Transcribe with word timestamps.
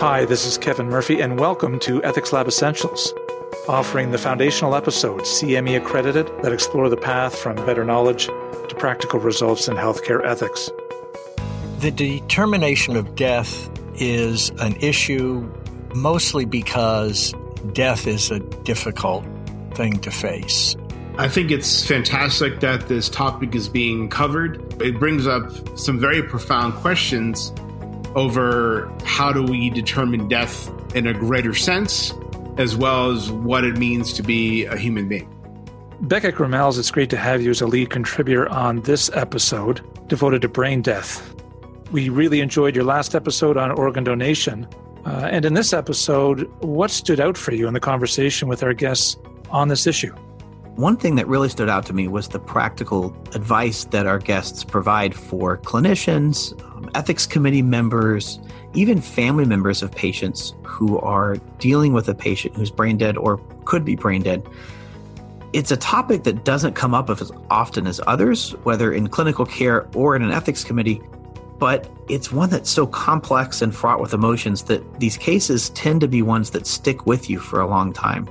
Hi, 0.00 0.24
this 0.26 0.46
is 0.46 0.56
Kevin 0.56 0.88
Murphy, 0.88 1.20
and 1.20 1.38
welcome 1.38 1.78
to 1.80 2.02
Ethics 2.02 2.32
Lab 2.32 2.48
Essentials, 2.48 3.12
offering 3.68 4.10
the 4.10 4.16
foundational 4.16 4.74
episodes, 4.74 5.28
CME 5.28 5.76
accredited, 5.76 6.26
that 6.42 6.52
explore 6.52 6.88
the 6.88 6.96
path 6.96 7.36
from 7.36 7.56
better 7.66 7.84
knowledge 7.84 8.26
to 8.26 8.74
practical 8.78 9.20
results 9.20 9.68
in 9.68 9.76
healthcare 9.76 10.24
ethics. 10.24 10.70
The 11.80 11.90
determination 11.90 12.96
of 12.96 13.14
death 13.14 13.70
is 13.96 14.50
an 14.60 14.76
issue 14.76 15.46
mostly 15.94 16.46
because 16.46 17.34
death 17.74 18.06
is 18.06 18.30
a 18.30 18.38
difficult 18.40 19.26
thing 19.74 19.98
to 20.00 20.10
face. 20.10 20.74
I 21.18 21.26
think 21.26 21.50
it's 21.50 21.84
fantastic 21.84 22.60
that 22.60 22.86
this 22.86 23.08
topic 23.08 23.56
is 23.56 23.68
being 23.68 24.08
covered. 24.08 24.80
It 24.80 25.00
brings 25.00 25.26
up 25.26 25.50
some 25.76 25.98
very 25.98 26.22
profound 26.22 26.74
questions 26.74 27.52
over 28.14 28.88
how 29.04 29.32
do 29.32 29.42
we 29.42 29.68
determine 29.68 30.28
death 30.28 30.70
in 30.94 31.08
a 31.08 31.12
greater 31.12 31.54
sense, 31.54 32.14
as 32.56 32.76
well 32.76 33.10
as 33.10 33.32
what 33.32 33.64
it 33.64 33.76
means 33.78 34.12
to 34.12 34.22
be 34.22 34.64
a 34.66 34.76
human 34.76 35.08
being. 35.08 35.28
Becket 36.02 36.36
Gremmels, 36.36 36.78
it's 36.78 36.92
great 36.92 37.10
to 37.10 37.16
have 37.16 37.42
you 37.42 37.50
as 37.50 37.60
a 37.60 37.66
lead 37.66 37.90
contributor 37.90 38.48
on 38.50 38.82
this 38.82 39.10
episode 39.12 39.84
devoted 40.06 40.42
to 40.42 40.48
brain 40.48 40.82
death. 40.82 41.34
We 41.90 42.10
really 42.10 42.40
enjoyed 42.40 42.76
your 42.76 42.84
last 42.84 43.16
episode 43.16 43.56
on 43.56 43.72
organ 43.72 44.04
donation. 44.04 44.68
Uh, 45.04 45.28
and 45.32 45.44
in 45.44 45.54
this 45.54 45.72
episode, 45.72 46.48
what 46.62 46.92
stood 46.92 47.18
out 47.18 47.36
for 47.36 47.52
you 47.52 47.66
in 47.66 47.74
the 47.74 47.80
conversation 47.80 48.46
with 48.46 48.62
our 48.62 48.72
guests 48.72 49.16
on 49.50 49.66
this 49.66 49.84
issue? 49.84 50.14
One 50.78 50.96
thing 50.96 51.16
that 51.16 51.26
really 51.26 51.48
stood 51.48 51.68
out 51.68 51.84
to 51.86 51.92
me 51.92 52.06
was 52.06 52.28
the 52.28 52.38
practical 52.38 53.06
advice 53.34 53.82
that 53.86 54.06
our 54.06 54.20
guests 54.20 54.62
provide 54.62 55.12
for 55.12 55.58
clinicians, 55.58 56.52
um, 56.62 56.88
ethics 56.94 57.26
committee 57.26 57.62
members, 57.62 58.38
even 58.74 59.00
family 59.00 59.44
members 59.44 59.82
of 59.82 59.90
patients 59.90 60.54
who 60.62 60.96
are 61.00 61.34
dealing 61.58 61.94
with 61.94 62.08
a 62.08 62.14
patient 62.14 62.54
who's 62.54 62.70
brain 62.70 62.96
dead 62.96 63.16
or 63.16 63.38
could 63.64 63.84
be 63.84 63.96
brain 63.96 64.22
dead. 64.22 64.48
It's 65.52 65.72
a 65.72 65.76
topic 65.76 66.22
that 66.22 66.44
doesn't 66.44 66.74
come 66.74 66.94
up 66.94 67.10
as 67.10 67.32
often 67.50 67.88
as 67.88 68.00
others, 68.06 68.52
whether 68.62 68.92
in 68.92 69.08
clinical 69.08 69.46
care 69.46 69.88
or 69.96 70.14
in 70.14 70.22
an 70.22 70.30
ethics 70.30 70.62
committee, 70.62 71.02
but 71.58 71.90
it's 72.08 72.30
one 72.30 72.50
that's 72.50 72.70
so 72.70 72.86
complex 72.86 73.62
and 73.62 73.74
fraught 73.74 74.00
with 74.00 74.14
emotions 74.14 74.62
that 74.66 75.00
these 75.00 75.16
cases 75.16 75.70
tend 75.70 76.00
to 76.02 76.06
be 76.06 76.22
ones 76.22 76.50
that 76.50 76.68
stick 76.68 77.04
with 77.04 77.28
you 77.28 77.40
for 77.40 77.60
a 77.60 77.66
long 77.66 77.92
time. 77.92 78.28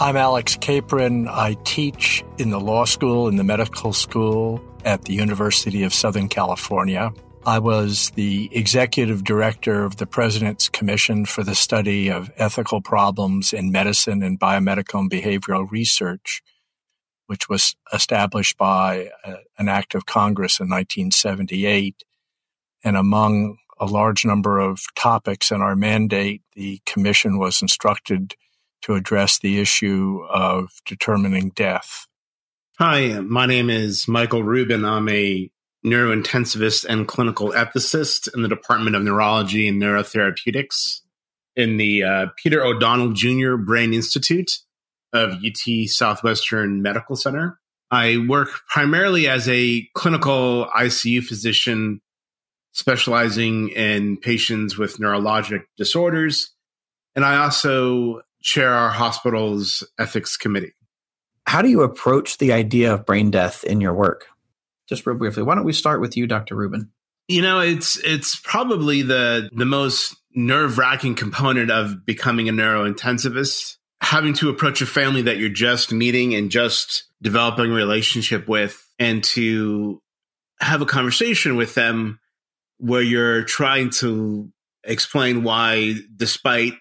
I'm 0.00 0.16
Alex 0.16 0.56
Capron. 0.60 1.26
I 1.26 1.54
teach 1.64 2.24
in 2.38 2.50
the 2.50 2.60
law 2.60 2.84
school, 2.84 3.26
in 3.26 3.34
the 3.34 3.42
medical 3.42 3.92
school 3.92 4.62
at 4.84 5.06
the 5.06 5.14
University 5.14 5.82
of 5.82 5.92
Southern 5.92 6.28
California. 6.28 7.12
I 7.44 7.58
was 7.58 8.10
the 8.10 8.48
executive 8.52 9.24
director 9.24 9.82
of 9.82 9.96
the 9.96 10.06
President's 10.06 10.68
Commission 10.68 11.24
for 11.24 11.42
the 11.42 11.56
Study 11.56 12.12
of 12.12 12.30
Ethical 12.36 12.80
Problems 12.80 13.52
in 13.52 13.72
Medicine 13.72 14.22
and 14.22 14.38
Biomedical 14.38 15.00
and 15.00 15.10
Behavioral 15.10 15.68
Research, 15.68 16.42
which 17.26 17.48
was 17.48 17.74
established 17.92 18.56
by 18.56 19.10
uh, 19.24 19.38
an 19.58 19.68
act 19.68 19.96
of 19.96 20.06
Congress 20.06 20.60
in 20.60 20.68
1978. 20.68 22.04
And 22.84 22.96
among 22.96 23.56
a 23.80 23.86
large 23.86 24.24
number 24.24 24.60
of 24.60 24.80
topics 24.94 25.50
in 25.50 25.60
our 25.60 25.74
mandate, 25.74 26.42
the 26.54 26.80
commission 26.86 27.36
was 27.36 27.60
instructed 27.62 28.36
to 28.82 28.94
address 28.94 29.38
the 29.38 29.60
issue 29.60 30.20
of 30.30 30.70
determining 30.86 31.50
death. 31.50 32.06
Hi, 32.78 33.20
my 33.20 33.46
name 33.46 33.70
is 33.70 34.06
Michael 34.06 34.42
Rubin. 34.42 34.84
I'm 34.84 35.08
a 35.08 35.50
neurointensivist 35.84 36.84
and 36.84 37.08
clinical 37.08 37.50
ethicist 37.50 38.32
in 38.34 38.42
the 38.42 38.48
Department 38.48 38.96
of 38.96 39.02
Neurology 39.02 39.68
and 39.68 39.80
Neurotherapeutics 39.80 41.00
in 41.56 41.76
the 41.76 42.04
uh, 42.04 42.26
Peter 42.36 42.62
O'Donnell 42.62 43.12
Jr. 43.12 43.56
Brain 43.56 43.92
Institute 43.92 44.58
of 45.12 45.32
UT 45.44 45.88
Southwestern 45.88 46.82
Medical 46.82 47.16
Center. 47.16 47.58
I 47.90 48.24
work 48.28 48.48
primarily 48.68 49.28
as 49.28 49.48
a 49.48 49.88
clinical 49.94 50.68
ICU 50.76 51.24
physician 51.24 52.00
specializing 52.72 53.70
in 53.70 54.18
patients 54.18 54.76
with 54.76 54.98
neurologic 54.98 55.62
disorders. 55.76 56.54
And 57.16 57.24
I 57.24 57.42
also 57.42 58.20
chair 58.48 58.72
our 58.72 58.90
hospital's 58.90 59.86
ethics 59.98 60.36
committee. 60.36 60.72
How 61.46 61.62
do 61.62 61.68
you 61.68 61.82
approach 61.82 62.38
the 62.38 62.52
idea 62.52 62.94
of 62.94 63.04
brain 63.06 63.30
death 63.30 63.62
in 63.62 63.80
your 63.80 63.94
work? 63.94 64.26
Just 64.88 65.06
real 65.06 65.16
briefly, 65.16 65.42
why 65.42 65.54
don't 65.54 65.64
we 65.64 65.74
start 65.74 66.00
with 66.00 66.16
you, 66.16 66.26
Dr. 66.26 66.56
Rubin? 66.56 66.90
You 67.28 67.42
know, 67.42 67.60
it's 67.60 67.98
it's 67.98 68.36
probably 68.36 69.02
the 69.02 69.50
the 69.52 69.66
most 69.66 70.16
nerve 70.34 70.78
wracking 70.78 71.14
component 71.14 71.70
of 71.70 72.06
becoming 72.06 72.48
a 72.48 72.52
neurointensivist. 72.52 73.76
Having 74.00 74.34
to 74.34 74.48
approach 74.48 74.80
a 74.80 74.86
family 74.86 75.22
that 75.22 75.38
you're 75.38 75.48
just 75.48 75.92
meeting 75.92 76.34
and 76.34 76.50
just 76.50 77.04
developing 77.20 77.70
a 77.70 77.74
relationship 77.74 78.48
with, 78.48 78.88
and 78.98 79.22
to 79.24 80.00
have 80.60 80.80
a 80.80 80.86
conversation 80.86 81.56
with 81.56 81.74
them 81.74 82.18
where 82.78 83.02
you're 83.02 83.42
trying 83.42 83.90
to 83.90 84.50
explain 84.84 85.42
why, 85.42 85.96
despite 86.16 86.74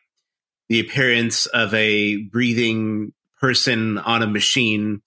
the 0.70 0.80
appearance 0.80 1.46
of 1.48 1.74
a 1.74 2.18
breathing 2.18 3.14
person 3.40 3.98
on 3.98 4.24
a 4.24 4.28
machine 4.28 5.02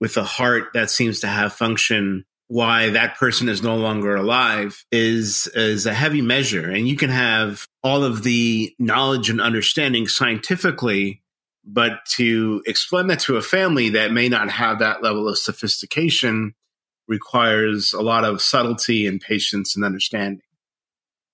with 0.00 0.16
a 0.16 0.24
heart 0.24 0.68
that 0.74 0.90
seems 0.90 1.20
to 1.20 1.26
have 1.26 1.52
function 1.52 2.24
why 2.48 2.90
that 2.90 3.16
person 3.16 3.48
is 3.48 3.62
no 3.62 3.76
longer 3.76 4.16
alive 4.16 4.84
is 4.90 5.46
is 5.54 5.86
a 5.86 5.94
heavy 5.94 6.20
measure. 6.20 6.68
And 6.68 6.88
you 6.88 6.96
can 6.96 7.10
have 7.10 7.68
all 7.84 8.02
of 8.02 8.24
the 8.24 8.74
knowledge 8.78 9.30
and 9.30 9.40
understanding 9.40 10.08
scientifically 10.08 11.22
but 11.64 12.04
to 12.06 12.62
explain 12.66 13.08
that 13.08 13.20
to 13.20 13.36
a 13.36 13.42
family 13.42 13.90
that 13.90 14.12
may 14.12 14.28
not 14.28 14.50
have 14.50 14.78
that 14.78 15.02
level 15.02 15.28
of 15.28 15.38
sophistication 15.38 16.54
requires 17.06 17.92
a 17.92 18.00
lot 18.00 18.24
of 18.24 18.40
subtlety 18.40 19.06
and 19.06 19.20
patience 19.20 19.76
and 19.76 19.84
understanding 19.84 20.40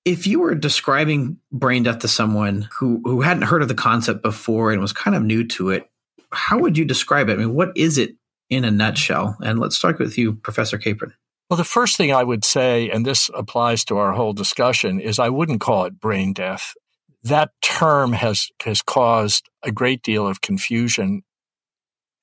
if 0.06 0.24
you 0.24 0.38
were 0.38 0.54
describing 0.54 1.36
brain 1.50 1.82
death 1.82 1.98
to 1.98 2.08
someone 2.08 2.68
who, 2.72 3.02
who 3.04 3.22
hadn't 3.22 3.42
heard 3.42 3.60
of 3.60 3.68
the 3.68 3.74
concept 3.74 4.22
before 4.22 4.70
and 4.70 4.80
was 4.80 4.92
kind 4.92 5.16
of 5.16 5.22
new 5.24 5.44
to 5.48 5.70
it, 5.70 5.90
how 6.30 6.60
would 6.60 6.78
you 6.78 6.84
describe 6.84 7.28
it? 7.28 7.32
I 7.32 7.36
mean, 7.36 7.54
what 7.54 7.76
is 7.76 7.98
it 7.98 8.14
in 8.48 8.64
a 8.64 8.70
nutshell? 8.70 9.36
And 9.44 9.58
let's 9.58 9.76
start 9.76 9.98
with 9.98 10.16
you, 10.16 10.34
Professor 10.34 10.78
Capron. 10.78 11.12
Well, 11.50 11.56
the 11.56 11.64
first 11.64 11.96
thing 11.96 12.12
I 12.12 12.22
would 12.22 12.44
say, 12.44 12.88
and 12.88 13.04
this 13.04 13.30
applies 13.34 13.84
to 13.86 13.98
our 13.98 14.12
whole 14.12 14.32
discussion, 14.32 15.00
is 15.00 15.18
I 15.18 15.28
wouldn't 15.28 15.60
call 15.60 15.84
it 15.86 16.00
brain 16.00 16.32
death. 16.32 16.74
That 17.24 17.50
term 17.60 18.12
has, 18.12 18.48
has 18.64 18.82
caused 18.82 19.48
a 19.64 19.72
great 19.72 20.02
deal 20.02 20.24
of 20.24 20.40
confusion. 20.40 21.22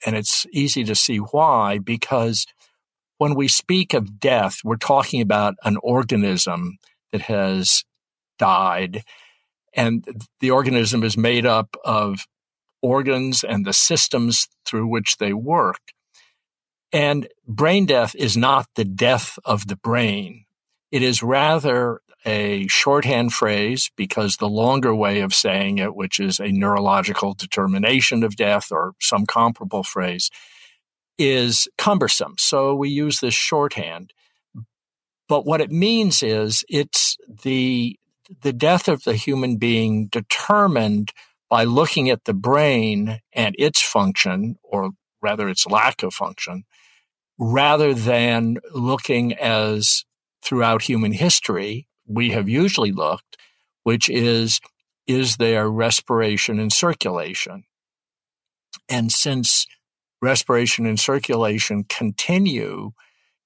And 0.06 0.16
it's 0.16 0.46
easy 0.54 0.86
to 0.86 0.96
see 0.96 1.18
why, 1.18 1.80
because 1.80 2.46
when 3.18 3.36
we 3.36 3.50
speak 3.50 3.94
of 3.94 4.22
death, 4.22 4.60
we're 4.64 4.78
talking 4.78 5.20
about 5.20 5.56
an 5.66 5.78
organism 5.84 6.78
that 7.14 7.22
has 7.22 7.86
died. 8.38 9.04
And 9.74 10.06
the 10.42 10.52
organism 10.52 11.04
is 11.04 11.16
made 11.16 11.46
up 11.46 11.78
of 11.86 12.26
organs 12.82 13.46
and 13.46 13.66
the 13.66 13.72
systems 13.72 14.50
through 14.66 14.88
which 14.88 15.18
they 15.18 15.32
work. 15.32 15.80
And 16.92 17.28
brain 17.48 17.86
death 17.86 18.14
is 18.16 18.36
not 18.36 18.68
the 18.76 18.84
death 18.84 19.40
of 19.46 19.68
the 19.68 19.78
brain. 19.78 20.46
It 20.92 21.02
is 21.02 21.24
rather 21.24 22.02
a 22.26 22.68
shorthand 22.68 23.34
phrase 23.34 23.90
because 23.96 24.38
the 24.38 24.50
longer 24.50 24.94
way 24.94 25.22
of 25.22 25.34
saying 25.34 25.78
it, 25.78 25.96
which 25.96 26.20
is 26.20 26.40
a 26.40 26.52
neurological 26.52 27.34
determination 27.34 28.24
of 28.24 28.36
death 28.36 28.72
or 28.72 28.94
some 29.00 29.26
comparable 29.26 29.84
phrase, 29.84 30.30
is 31.18 31.68
cumbersome. 31.78 32.36
So 32.38 32.76
we 32.76 32.90
use 32.90 33.20
this 33.20 33.34
shorthand. 33.34 34.14
But 35.34 35.48
what 35.48 35.62
it 35.62 35.72
means 35.72 36.22
is 36.22 36.64
it's 36.70 37.18
the 37.28 37.98
the 38.44 38.54
death 38.54 38.88
of 38.88 39.04
the 39.04 39.16
human 39.16 39.58
being 39.58 40.06
determined 40.06 41.12
by 41.50 41.64
looking 41.64 42.12
at 42.12 42.26
the 42.26 42.36
brain 42.36 43.20
and 43.34 43.56
its 43.58 43.82
function, 43.82 44.58
or 44.62 44.92
rather 45.24 45.50
its 45.50 45.66
lack 45.66 46.04
of 46.04 46.14
function, 46.14 46.66
rather 47.40 47.96
than 47.96 48.58
looking 48.76 49.34
as 49.34 50.06
throughout 50.44 50.84
human 50.84 51.14
history 51.14 51.88
we 52.06 52.30
have 52.30 52.48
usually 52.48 52.92
looked, 52.92 53.36
which 53.82 54.10
is 54.10 54.60
is 55.08 55.38
there 55.38 55.68
respiration 55.68 56.60
and 56.60 56.72
circulation? 56.72 57.64
And 58.88 59.12
since 59.12 59.66
respiration 60.22 60.86
and 60.86 61.00
circulation 61.00 61.86
continue 61.86 62.92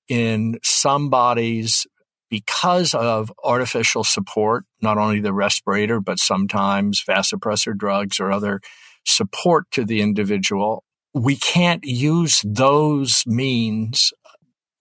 in 0.09 0.59
some 0.63 1.09
bodies 1.09 1.85
because 2.29 2.93
of 2.93 3.31
artificial 3.43 4.03
support, 4.03 4.65
not 4.81 4.97
only 4.97 5.19
the 5.19 5.33
respirator, 5.33 5.99
but 5.99 6.19
sometimes 6.19 7.03
vasopressor 7.03 7.75
drugs 7.75 8.19
or 8.19 8.31
other 8.31 8.61
support 9.05 9.69
to 9.71 9.85
the 9.85 10.01
individual. 10.01 10.83
We 11.13 11.35
can't 11.35 11.83
use 11.85 12.41
those 12.45 13.23
means, 13.25 14.11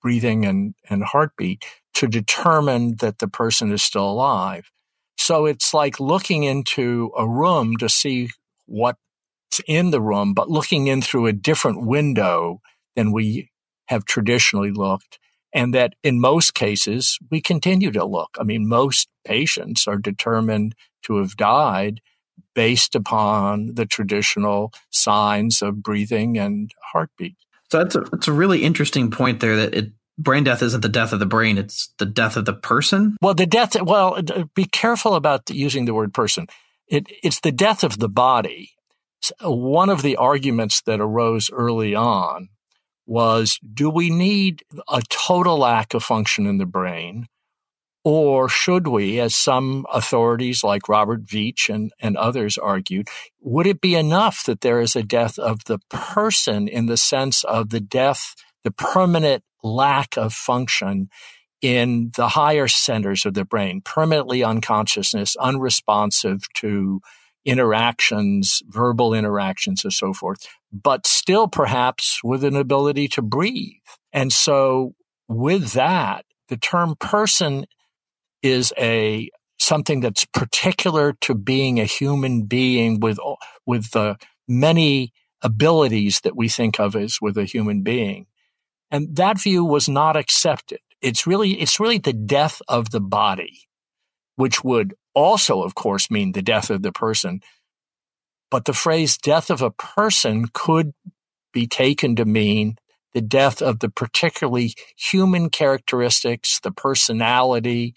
breathing 0.03 0.45
and, 0.45 0.75
and 0.91 1.05
heartbeat 1.05 1.65
to 1.95 2.07
determine 2.07 2.97
that 2.97 3.21
the 3.21 3.29
person 3.29 3.73
is 3.73 3.83
still 3.83 4.11
alive. 4.11 4.71
So 5.17 5.47
it's 5.47 5.73
like 5.73 5.99
looking 5.99 6.43
into 6.43 7.11
a 7.17 7.27
room 7.27 7.77
to 7.79 7.89
see 7.89 8.31
what's 8.67 8.99
in 9.67 9.91
the 9.91 10.01
room, 10.01 10.35
but 10.35 10.51
looking 10.51 10.89
in 10.89 11.01
through 11.01 11.27
a 11.27 11.33
different 11.33 11.87
window 11.87 12.61
than 12.97 13.13
we 13.13 13.51
have 13.87 14.05
traditionally 14.05 14.71
looked. 14.71 15.19
And 15.53 15.73
that 15.75 15.95
in 16.03 16.21
most 16.21 16.55
cases, 16.55 17.19
we 17.31 17.41
continue 17.41 17.91
to 17.93 18.05
look. 18.05 18.37
I 18.39 18.43
mean, 18.43 18.69
most 18.69 19.09
patients 19.25 19.87
are 19.87 19.97
determined 19.97 20.75
to 21.05 21.17
have 21.17 21.37
died 21.37 22.01
based 22.55 22.95
upon 22.95 23.75
the 23.75 23.87
traditional 23.87 24.73
signs 24.91 25.63
of 25.63 25.83
breathing 25.83 26.37
and 26.37 26.73
heartbeat. 26.93 27.37
So 27.71 27.79
that's 27.79 27.95
a, 27.95 28.01
that's 28.01 28.29
a 28.29 28.33
really 28.33 28.65
interesting 28.65 29.11
point 29.11 29.41
there 29.41 29.57
that 29.57 29.75
it, 29.75 29.93
brain 30.19 30.45
death 30.45 30.63
isn't 30.63 30.81
the 30.81 30.89
death 30.89 31.13
of 31.13 31.21
the 31.21 31.27
brain, 31.27 31.59
it's 31.59 31.93
the 31.99 32.07
death 32.07 32.37
of 32.37 32.45
the 32.45 32.55
person. 32.55 33.17
Well, 33.21 33.35
the 33.35 33.47
death, 33.47 33.81
well, 33.81 34.21
be 34.55 34.65
careful 34.65 35.15
about 35.15 35.49
using 35.51 35.85
the 35.85 35.95
word 35.95 36.13
person. 36.13 36.47
It, 36.89 37.07
it's 37.23 37.41
the 37.41 37.53
death 37.53 37.83
of 37.83 37.99
the 37.99 38.09
body. 38.09 38.73
One 39.41 39.91
of 39.91 40.03
the 40.03 40.17
arguments 40.17 40.83
that 40.83 41.01
arose 41.01 41.51
early 41.51 41.95
on 41.95 42.49
was 43.07 43.59
do 43.75 43.89
we 43.89 44.11
need 44.11 44.63
a 44.89 45.03
total 45.09 45.59
lack 45.59 45.95
of 45.95 46.03
function 46.03 46.47
in 46.47 46.59
the 46.59 46.67
brain? 46.67 47.29
Or 48.05 48.49
should 48.49 48.87
we, 48.87 49.19
as 49.19 49.35
some 49.35 49.85
authorities 49.93 50.63
like 50.63 50.89
Robert 50.89 51.25
Veatch 51.25 51.69
and, 51.69 51.91
and 51.99 52.17
others 52.17 52.57
argued, 52.57 53.09
would 53.41 53.67
it 53.67 53.81
be 53.81 53.97
enough 53.97 54.45
that 54.45 54.61
there 54.61 54.81
is 54.81 54.95
a 54.95 55.03
death 55.03 55.41
of 55.41 55.65
the 55.65 55.81
person 55.91 56.69
in 56.69 56.87
the 56.87 56.97
sense 56.97 57.43
of 57.43 57.71
the 57.71 57.81
death, 57.81 58.37
the 58.63 58.71
permanent 58.71 59.43
lack 59.65 60.17
of 60.17 60.33
function 60.33 61.09
in 61.61 62.13
the 62.15 62.29
higher 62.29 62.69
centers 62.69 63.27
of 63.27 63.35
the 63.35 63.45
brain, 63.45 63.81
permanently 63.81 64.45
unconsciousness, 64.45 65.35
unresponsive 65.41 66.43
to 66.55 67.01
interactions, 67.45 68.63
verbal 68.69 69.15
interactions, 69.15 69.83
and 69.85 69.93
so 69.93 70.13
forth, 70.13 70.47
but 70.83 71.07
still 71.07 71.49
perhaps 71.49 72.21
with 72.23 72.45
an 72.45 72.57
ability 72.57 73.09
to 73.09 73.23
breathe. 73.23 73.73
And 74.13 74.33
so 74.33 74.95
with 75.29 75.73
that, 75.73 76.25
the 76.49 76.57
term 76.57 76.97
person 76.99 77.67
is 78.43 78.73
a 78.79 79.31
something 79.59 80.01
that's 80.01 80.25
particular 80.27 81.15
to 81.21 81.35
being 81.35 81.81
a 81.81 81.85
human 81.85 82.43
being 82.43 83.01
with 83.01 83.19
with 83.67 83.91
the 83.91 84.17
many 84.47 85.13
abilities 85.43 86.21
that 86.21 86.37
we 86.37 86.49
think 86.49 86.79
of 86.79 86.95
as 86.95 87.19
with 87.21 87.37
a 87.37 87.45
human 87.45 87.83
being. 87.83 88.27
And 88.91 89.17
that 89.17 89.41
view 89.41 89.65
was 89.65 89.89
not 89.89 90.17
accepted. 90.17 90.81
It's 91.01 91.27
really 91.27 91.61
it's 91.61 91.81
really 91.81 91.99
the 91.99 92.13
death 92.13 92.63
of 92.69 92.91
the 92.91 93.01
body, 93.01 93.69
which 94.37 94.63
would 94.63 94.95
also, 95.15 95.63
of 95.63 95.75
course, 95.75 96.11
mean 96.11 96.33
the 96.33 96.43
death 96.43 96.71
of 96.71 96.83
the 96.83 96.93
person. 96.93 97.41
But 98.51 98.65
the 98.65 98.73
phrase 98.73 99.19
death 99.19 99.51
of 99.51 99.63
a 99.63 99.71
person 99.71 100.49
could 100.53 100.93
be 101.53 101.67
taken 101.67 102.17
to 102.17 102.25
mean 102.25 102.77
the 103.15 103.21
death 103.21 103.63
of 103.63 103.79
the 103.79 103.89
particularly 103.89 104.75
human 104.97 105.49
characteristics, 105.49 106.61
the 106.61 106.71
personality, 106.71 107.95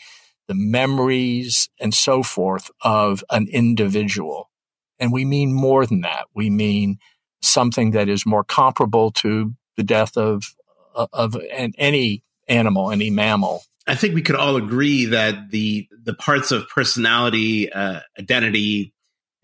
the 0.47 0.55
memories 0.55 1.69
and 1.79 1.93
so 1.93 2.23
forth 2.23 2.71
of 2.81 3.23
an 3.29 3.47
individual. 3.51 4.49
And 4.97 5.11
we 5.11 5.25
mean 5.25 5.53
more 5.53 5.85
than 5.85 6.01
that. 6.01 6.25
We 6.33 6.49
mean 6.49 6.99
something 7.41 7.91
that 7.91 8.09
is 8.09 8.25
more 8.25 8.43
comparable 8.43 9.11
to 9.11 9.53
the 9.77 9.83
death 9.83 10.17
of, 10.17 10.55
of 10.95 11.35
an, 11.35 11.73
any 11.77 12.23
animal, 12.47 12.91
any 12.91 13.09
mammal. 13.09 13.63
I 13.87 13.95
think 13.95 14.13
we 14.15 14.21
could 14.21 14.35
all 14.35 14.55
agree 14.55 15.05
that 15.05 15.51
the, 15.51 15.87
the 16.03 16.13
parts 16.13 16.51
of 16.51 16.67
personality, 16.69 17.71
uh, 17.71 18.01
identity, 18.17 18.93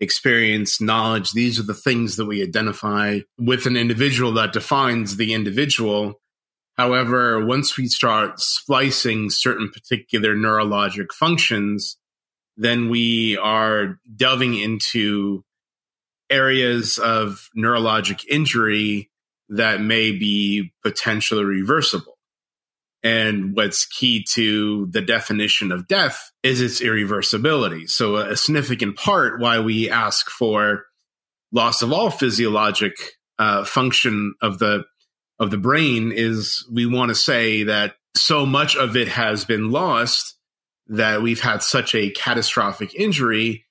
experience, 0.00 0.80
knowledge, 0.80 1.32
these 1.32 1.58
are 1.58 1.64
the 1.64 1.74
things 1.74 2.16
that 2.16 2.26
we 2.26 2.42
identify 2.42 3.20
with 3.38 3.66
an 3.66 3.76
individual 3.76 4.32
that 4.32 4.52
defines 4.52 5.16
the 5.16 5.32
individual. 5.32 6.20
However, 6.76 7.44
once 7.44 7.76
we 7.76 7.86
start 7.86 8.38
splicing 8.40 9.30
certain 9.30 9.70
particular 9.70 10.34
neurologic 10.34 11.12
functions, 11.12 11.96
then 12.56 12.88
we 12.90 13.36
are 13.38 13.98
delving 14.14 14.58
into 14.58 15.44
areas 16.28 16.98
of 16.98 17.48
neurologic 17.56 18.24
injury 18.28 19.10
that 19.48 19.80
may 19.80 20.10
be 20.10 20.72
potentially 20.82 21.44
reversible. 21.44 22.15
And 23.06 23.54
what's 23.54 23.86
key 23.86 24.24
to 24.32 24.86
the 24.86 25.00
definition 25.00 25.70
of 25.70 25.86
death 25.86 26.32
is 26.42 26.60
its 26.60 26.80
irreversibility. 26.80 27.88
So, 27.88 28.16
a 28.16 28.36
significant 28.36 28.96
part 28.96 29.40
why 29.40 29.60
we 29.60 29.88
ask 29.88 30.28
for 30.28 30.86
loss 31.52 31.82
of 31.82 31.92
all 31.92 32.10
physiologic 32.10 32.94
uh, 33.38 33.64
function 33.64 34.34
of 34.42 34.58
the 34.58 34.86
of 35.38 35.52
the 35.52 35.56
brain 35.56 36.10
is 36.10 36.66
we 36.72 36.84
want 36.84 37.10
to 37.10 37.14
say 37.14 37.62
that 37.62 37.94
so 38.16 38.44
much 38.44 38.74
of 38.74 38.96
it 38.96 39.06
has 39.06 39.44
been 39.44 39.70
lost 39.70 40.36
that 40.88 41.22
we've 41.22 41.40
had 41.40 41.62
such 41.62 41.94
a 41.94 42.10
catastrophic 42.10 42.92
injury 42.96 43.66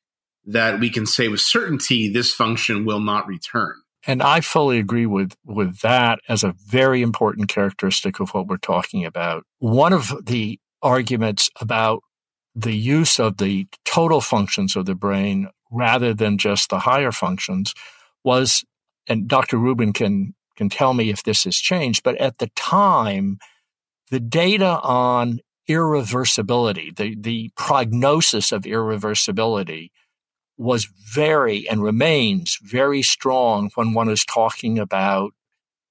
that 0.45 0.79
we 0.79 0.89
can 0.89 1.05
say 1.05 1.27
with 1.27 1.41
certainty 1.41 2.07
this 2.07 2.33
function 2.33 2.85
will 2.85 3.01
not 3.01 3.27
return. 3.27 3.75
And 4.07 4.21
I 4.21 4.41
fully 4.41 4.77
agree 4.77 5.05
with, 5.05 5.35
with 5.43 5.79
that 5.79 6.19
as 6.29 6.43
a 6.43 6.55
very 6.67 7.01
important 7.01 7.49
characteristic 7.49 8.19
of 8.19 8.29
what 8.31 8.47
we're 8.47 8.57
talking 8.57 9.03
about. 9.05 9.43
One 9.59 9.93
of 9.93 10.13
the 10.25 10.59
arguments 10.81 11.49
about 11.59 12.01
the 12.53 12.75
use 12.75 13.19
of 13.19 13.37
the 13.37 13.67
total 13.83 14.21
functions 14.21 14.75
of 14.75 14.85
the 14.85 14.95
brain 14.95 15.49
rather 15.71 16.13
than 16.13 16.37
just 16.37 16.69
the 16.69 16.79
higher 16.79 17.11
functions 17.11 17.73
was, 18.23 18.63
and 19.07 19.27
Dr. 19.27 19.57
Rubin 19.57 19.93
can 19.93 20.33
can 20.55 20.69
tell 20.69 20.93
me 20.93 21.09
if 21.09 21.23
this 21.23 21.43
has 21.43 21.57
changed. 21.57 22.01
But 22.03 22.15
at 22.15 22.37
the 22.37 22.49
time, 22.55 23.39
the 24.09 24.19
data 24.19 24.79
on 24.81 25.39
irreversibility, 25.69 26.95
the, 26.95 27.15
the 27.19 27.49
prognosis 27.57 28.51
of 28.51 28.63
irreversibility 28.63 29.89
was 30.57 30.85
very 31.13 31.67
and 31.67 31.83
remains 31.83 32.57
very 32.61 33.01
strong 33.01 33.69
when 33.75 33.93
one 33.93 34.09
is 34.09 34.25
talking 34.25 34.79
about 34.79 35.33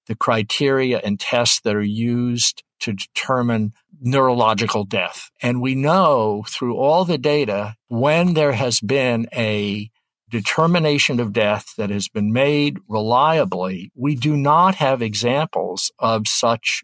the 0.06 0.14
criteria 0.14 0.98
and 0.98 1.18
tests 1.18 1.60
that 1.60 1.74
are 1.74 1.82
used 1.82 2.62
to 2.80 2.92
determine 2.92 3.72
neurological 4.00 4.84
death. 4.84 5.30
And 5.42 5.62
we 5.62 5.74
know 5.74 6.44
through 6.48 6.76
all 6.76 7.04
the 7.04 7.18
data 7.18 7.76
when 7.88 8.34
there 8.34 8.52
has 8.52 8.80
been 8.80 9.26
a 9.34 9.90
determination 10.30 11.20
of 11.20 11.32
death 11.32 11.74
that 11.76 11.90
has 11.90 12.08
been 12.08 12.32
made 12.32 12.78
reliably, 12.88 13.90
we 13.94 14.14
do 14.14 14.36
not 14.36 14.74
have 14.74 15.00
examples 15.00 15.92
of 15.98 16.26
such 16.26 16.82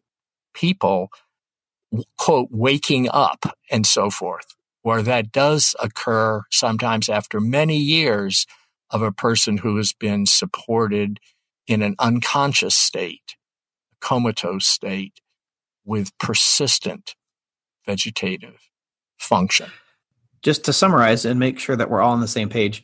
people, 0.54 1.10
quote, 2.16 2.48
waking 2.50 3.08
up 3.10 3.56
and 3.70 3.86
so 3.86 4.08
forth, 4.08 4.54
where 4.82 5.02
that 5.02 5.32
does 5.32 5.74
occur 5.80 6.42
sometimes 6.50 7.08
after 7.08 7.40
many 7.40 7.76
years 7.76 8.46
of 8.90 9.02
a 9.02 9.12
person 9.12 9.58
who 9.58 9.76
has 9.76 9.92
been 9.92 10.26
supported 10.26 11.20
in 11.66 11.82
an 11.82 11.94
unconscious 11.98 12.74
state, 12.74 13.36
a 13.92 13.96
comatose 14.04 14.66
state 14.66 15.20
with 15.84 16.16
persistent 16.18 17.14
vegetative 17.86 18.70
function. 19.18 19.70
Just 20.42 20.64
to 20.64 20.72
summarize 20.72 21.24
and 21.24 21.38
make 21.38 21.58
sure 21.58 21.76
that 21.76 21.90
we're 21.90 22.00
all 22.00 22.12
on 22.12 22.20
the 22.20 22.28
same 22.28 22.48
page, 22.48 22.82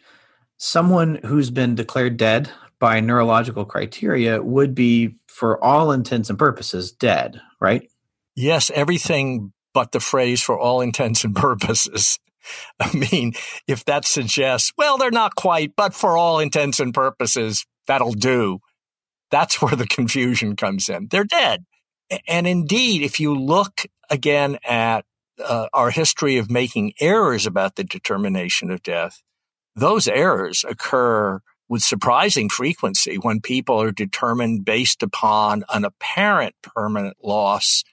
someone 0.59 1.17
who's 1.25 1.51
been 1.51 1.75
declared 1.75 2.17
dead 2.17 2.51
by 2.79 3.01
neurological 3.01 3.65
criteria 3.65 4.43
would 4.43 4.75
be, 4.75 5.17
for 5.29 5.63
all 5.65 5.93
intents 5.93 6.29
and 6.29 6.39
purposes, 6.39 6.93
dead, 6.93 7.41
right? 7.61 7.91
Yes, 8.35 8.71
everything 8.75 9.53
but 9.77 9.93
the 9.93 10.01
phrase 10.01 10.41
for 10.41 10.59
all 10.59 10.81
intents 10.81 11.23
and 11.23 11.37
purposes. 11.37 12.19
I 12.81 12.91
mean, 12.97 13.35
if 13.69 13.85
that 13.85 14.07
suggests, 14.07 14.73
well, 14.79 14.97
they're 14.97 15.11
not 15.11 15.35
quite, 15.35 15.77
but 15.77 15.93
for 15.93 16.17
all 16.17 16.39
intents 16.39 16.81
and 16.81 16.95
purposes, 16.95 17.67
that'll 17.87 18.15
do. 18.15 18.61
That's 19.31 19.61
where 19.63 19.77
the 19.77 19.87
confusion 19.87 20.57
comes 20.57 20.89
in. 20.89 21.09
They're 21.11 21.25
dead. 21.25 21.67
And 22.27 22.47
indeed, 22.47 23.03
if 23.03 23.21
you 23.21 23.35
look 23.35 23.83
again 24.09 24.57
at 24.67 25.05
uh, 25.45 25.67
our 25.75 25.91
history 25.91 26.39
of 26.39 26.51
making 26.51 26.95
errors 26.99 27.47
about 27.47 27.77
the 27.77 27.85
determination 27.85 28.71
of 28.71 28.83
death, 28.83 29.23
those 29.75 30.09
errors 30.09 30.65
occur 30.67 31.41
with 31.69 31.83
surprising 31.83 32.49
frequency 32.49 33.17
when 33.17 33.43
people 33.43 33.83
are 33.83 33.93
determined 33.93 34.65
based 34.65 35.03
upon 35.03 35.65
an 35.69 35.85
apparent 35.85 36.55
permanent 36.63 37.19
loss 37.23 37.85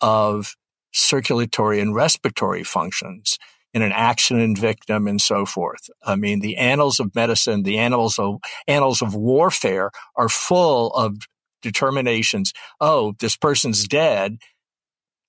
of 0.00 0.56
circulatory 0.92 1.80
and 1.80 1.94
respiratory 1.94 2.64
functions 2.64 3.38
in 3.74 3.82
an 3.82 3.92
accident 3.92 4.58
victim 4.58 5.06
and 5.06 5.20
so 5.20 5.44
forth. 5.44 5.90
I 6.02 6.16
mean, 6.16 6.40
the 6.40 6.56
annals 6.56 7.00
of 7.00 7.14
medicine, 7.14 7.62
the 7.62 7.78
annals 7.78 8.18
of 8.18 8.38
annals 8.66 9.02
of 9.02 9.14
warfare 9.14 9.90
are 10.16 10.28
full 10.28 10.90
of 10.94 11.18
determinations. 11.62 12.52
Oh, 12.80 13.14
this 13.20 13.36
person's 13.36 13.86
dead. 13.86 14.38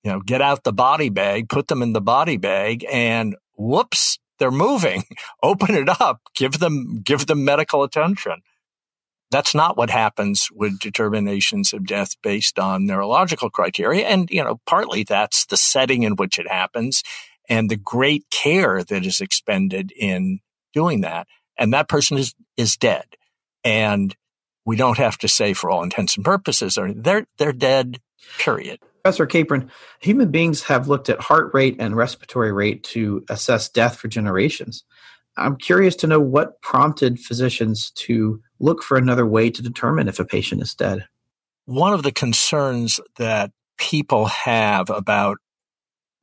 you 0.02 0.10
know, 0.10 0.20
get 0.20 0.40
out 0.40 0.64
the 0.64 0.72
body 0.72 1.10
bag, 1.10 1.48
put 1.48 1.68
them 1.68 1.82
in 1.82 1.92
the 1.92 2.00
body 2.00 2.36
bag 2.38 2.84
and 2.90 3.36
whoops, 3.56 4.18
they're 4.38 4.50
moving. 4.50 5.04
Open 5.42 5.74
it 5.74 5.88
up, 6.00 6.20
give 6.34 6.58
them, 6.58 7.02
give 7.04 7.26
them 7.26 7.44
medical 7.44 7.82
attention. 7.82 8.40
That's 9.30 9.54
not 9.54 9.76
what 9.76 9.90
happens 9.90 10.48
with 10.52 10.80
determinations 10.80 11.72
of 11.72 11.86
death 11.86 12.16
based 12.22 12.58
on 12.58 12.86
neurological 12.86 13.48
criteria. 13.48 14.06
And, 14.06 14.28
you 14.30 14.42
know, 14.42 14.60
partly 14.66 15.04
that's 15.04 15.46
the 15.46 15.56
setting 15.56 16.02
in 16.02 16.16
which 16.16 16.38
it 16.38 16.48
happens 16.48 17.02
and 17.48 17.70
the 17.70 17.76
great 17.76 18.24
care 18.30 18.82
that 18.82 19.06
is 19.06 19.20
expended 19.20 19.92
in 19.96 20.40
doing 20.72 21.02
that. 21.02 21.26
And 21.56 21.72
that 21.72 21.88
person 21.88 22.18
is, 22.18 22.34
is 22.56 22.76
dead. 22.76 23.04
And 23.62 24.16
we 24.64 24.76
don't 24.76 24.98
have 24.98 25.18
to 25.18 25.28
say 25.28 25.52
for 25.52 25.70
all 25.70 25.82
intents 25.82 26.16
and 26.16 26.24
purposes, 26.24 26.78
they're, 26.96 27.26
they're 27.38 27.52
dead, 27.52 28.00
period. 28.38 28.80
Professor 29.02 29.26
Capron, 29.26 29.70
human 30.00 30.30
beings 30.30 30.62
have 30.64 30.88
looked 30.88 31.08
at 31.08 31.20
heart 31.20 31.52
rate 31.54 31.76
and 31.78 31.96
respiratory 31.96 32.52
rate 32.52 32.82
to 32.84 33.24
assess 33.30 33.68
death 33.68 33.96
for 33.96 34.08
generations. 34.08 34.84
I'm 35.36 35.56
curious 35.56 35.96
to 35.96 36.06
know 36.06 36.20
what 36.20 36.60
prompted 36.62 37.18
physicians 37.18 37.90
to 37.92 38.40
look 38.58 38.82
for 38.82 38.96
another 38.96 39.26
way 39.26 39.50
to 39.50 39.62
determine 39.62 40.08
if 40.08 40.18
a 40.18 40.24
patient 40.24 40.62
is 40.62 40.74
dead. 40.74 41.06
One 41.66 41.92
of 41.92 42.02
the 42.02 42.12
concerns 42.12 43.00
that 43.16 43.50
people 43.78 44.26
have 44.26 44.90
about 44.90 45.38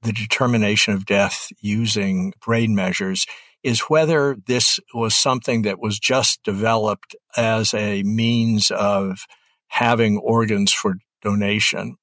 the 0.04 0.14
determination 0.14 0.94
of 0.94 1.06
death 1.06 1.48
using 1.60 2.34
brain 2.46 2.76
measures 2.76 3.26
is 3.64 3.82
whether 3.82 4.38
this 4.46 4.80
was 4.94 5.16
something 5.16 5.64
that 5.64 5.80
was 5.80 6.00
just 6.00 6.44
developed 6.44 7.16
as 7.36 7.74
a 7.74 8.04
means 8.04 8.72
of 8.72 9.26
having 9.68 10.18
organs 10.18 10.72
for 10.72 10.96
donation. 11.22 11.96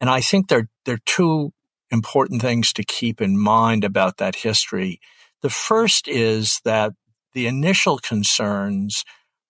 And 0.00 0.10
I 0.10 0.20
think 0.20 0.48
there, 0.48 0.68
there 0.84 0.96
are 0.96 1.06
two 1.06 1.52
important 1.90 2.42
things 2.42 2.72
to 2.74 2.84
keep 2.84 3.20
in 3.20 3.38
mind 3.38 3.84
about 3.84 4.18
that 4.18 4.36
history. 4.36 5.00
The 5.42 5.50
first 5.50 6.08
is 6.08 6.60
that 6.64 6.92
the 7.32 7.46
initial 7.46 7.98
concerns 7.98 9.04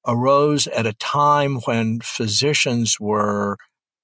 arose 0.07 0.67
at 0.67 0.87
a 0.87 0.93
time 0.95 1.57
when 1.65 2.01
physicians 2.01 2.99
were 3.01 3.57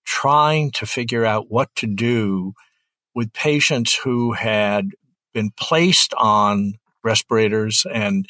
trying 0.04 0.70
to 0.72 0.86
figure 0.86 1.24
out 1.24 1.50
what 1.50 1.74
to 1.76 1.86
do 1.86 2.52
with 3.14 3.32
patients 3.32 3.94
who 3.94 4.32
had 4.32 4.90
been 5.32 5.50
placed 5.56 6.14
on 6.14 6.74
respirators 7.02 7.86
and 7.92 8.26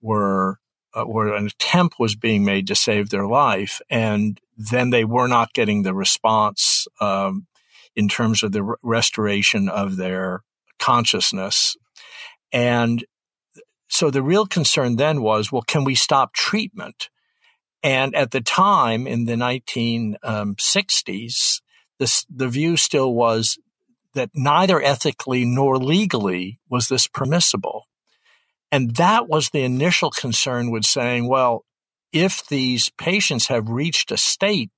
were 0.00 0.58
uh, 0.94 1.04
where 1.04 1.34
an 1.34 1.46
attempt 1.46 1.96
was 1.98 2.16
being 2.16 2.44
made 2.44 2.66
to 2.66 2.74
save 2.74 3.10
their 3.10 3.26
life, 3.26 3.80
and 3.90 4.40
then 4.56 4.90
they 4.90 5.04
were 5.04 5.28
not 5.28 5.52
getting 5.52 5.82
the 5.82 5.94
response 5.94 6.86
um, 7.00 7.46
in 7.94 8.08
terms 8.08 8.42
of 8.42 8.52
the 8.52 8.62
r- 8.62 8.78
restoration 8.82 9.68
of 9.68 9.96
their 9.96 10.42
consciousness 10.78 11.76
and 12.52 13.04
so 13.88 14.10
the 14.10 14.22
real 14.22 14.46
concern 14.46 14.96
then 14.96 15.22
was, 15.22 15.50
well, 15.50 15.62
can 15.62 15.84
we 15.84 15.94
stop 15.94 16.34
treatment? 16.34 17.08
And 17.82 18.14
at 18.14 18.32
the 18.32 18.40
time 18.40 19.06
in 19.06 19.24
the 19.24 19.34
1960s, 19.34 20.18
um, 20.22 20.56
this, 21.98 22.26
the 22.28 22.48
view 22.48 22.76
still 22.76 23.14
was 23.14 23.58
that 24.14 24.30
neither 24.34 24.82
ethically 24.82 25.44
nor 25.44 25.76
legally 25.76 26.58
was 26.68 26.88
this 26.88 27.06
permissible. 27.06 27.86
And 28.70 28.96
that 28.96 29.28
was 29.28 29.50
the 29.50 29.62
initial 29.62 30.10
concern 30.10 30.70
with 30.70 30.84
saying, 30.84 31.28
well, 31.28 31.64
if 32.12 32.46
these 32.46 32.90
patients 32.98 33.46
have 33.46 33.68
reached 33.68 34.12
a 34.12 34.16
state 34.16 34.70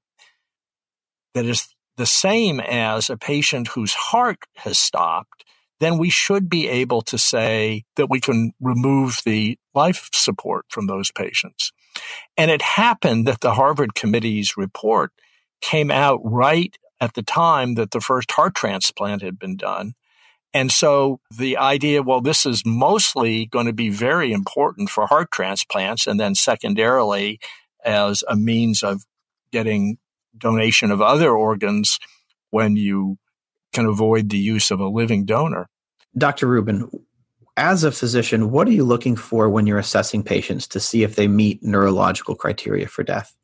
that 1.34 1.46
is 1.46 1.74
the 1.96 2.06
same 2.06 2.60
as 2.60 3.10
a 3.10 3.16
patient 3.16 3.68
whose 3.68 3.94
heart 3.94 4.38
has 4.56 4.78
stopped, 4.78 5.44
then 5.80 5.98
we 5.98 6.10
should 6.10 6.48
be 6.48 6.68
able 6.68 7.02
to 7.02 7.18
say 7.18 7.84
that 7.96 8.10
we 8.10 8.20
can 8.20 8.52
remove 8.60 9.20
the 9.24 9.58
life 9.74 10.08
support 10.12 10.66
from 10.68 10.86
those 10.86 11.10
patients. 11.10 11.72
And 12.36 12.50
it 12.50 12.62
happened 12.62 13.26
that 13.26 13.40
the 13.40 13.54
Harvard 13.54 13.94
committee's 13.94 14.56
report 14.56 15.12
came 15.60 15.90
out 15.90 16.20
right 16.22 16.76
at 17.00 17.14
the 17.14 17.22
time 17.22 17.74
that 17.74 17.90
the 17.90 18.00
first 18.00 18.30
heart 18.32 18.54
transplant 18.54 19.22
had 19.22 19.38
been 19.38 19.56
done. 19.56 19.94
And 20.52 20.70
so 20.70 21.20
the 21.30 21.56
idea, 21.56 22.02
well, 22.02 22.20
this 22.20 22.44
is 22.44 22.66
mostly 22.66 23.46
going 23.46 23.66
to 23.66 23.72
be 23.72 23.88
very 23.88 24.32
important 24.32 24.90
for 24.90 25.06
heart 25.06 25.30
transplants. 25.30 26.06
And 26.06 26.18
then 26.18 26.34
secondarily, 26.34 27.38
as 27.84 28.22
a 28.28 28.36
means 28.36 28.82
of 28.82 29.04
getting 29.52 29.98
donation 30.36 30.90
of 30.90 31.00
other 31.00 31.30
organs 31.30 31.98
when 32.50 32.76
you 32.76 33.16
can 33.72 33.86
avoid 33.86 34.30
the 34.30 34.38
use 34.38 34.70
of 34.70 34.80
a 34.80 34.88
living 34.88 35.24
donor. 35.24 35.68
Dr. 36.16 36.46
Rubin, 36.46 36.90
as 37.56 37.84
a 37.84 37.92
physician, 37.92 38.50
what 38.50 38.66
are 38.66 38.72
you 38.72 38.84
looking 38.84 39.16
for 39.16 39.48
when 39.48 39.66
you're 39.66 39.78
assessing 39.78 40.22
patients 40.22 40.66
to 40.68 40.80
see 40.80 41.02
if 41.02 41.16
they 41.16 41.28
meet 41.28 41.62
neurological 41.62 42.34
criteria 42.34 42.88
for 42.88 43.02
death? 43.02 43.34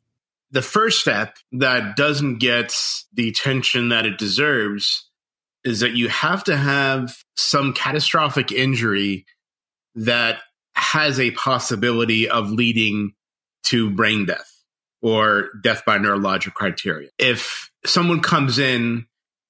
The 0.51 0.61
first 0.61 1.01
step 1.01 1.37
that 1.51 1.95
doesn't 1.95 2.39
get 2.39 2.73
the 3.13 3.27
attention 3.29 3.89
that 3.89 4.05
it 4.05 4.17
deserves 4.17 5.09
is 5.63 5.81
that 5.81 5.91
you 5.91 6.07
have 6.07 6.43
to 6.45 6.55
have 6.55 7.23
some 7.35 7.73
catastrophic 7.73 8.51
injury 8.51 9.25
that 9.95 10.39
has 10.73 11.19
a 11.19 11.31
possibility 11.31 12.29
of 12.29 12.49
leading 12.49 13.13
to 13.63 13.89
brain 13.89 14.25
death 14.25 14.63
or 15.01 15.49
death 15.61 15.83
by 15.85 15.97
neurologic 15.97 16.53
criteria. 16.53 17.09
If 17.17 17.69
someone 17.85 18.21
comes 18.21 18.59
in 18.59 19.07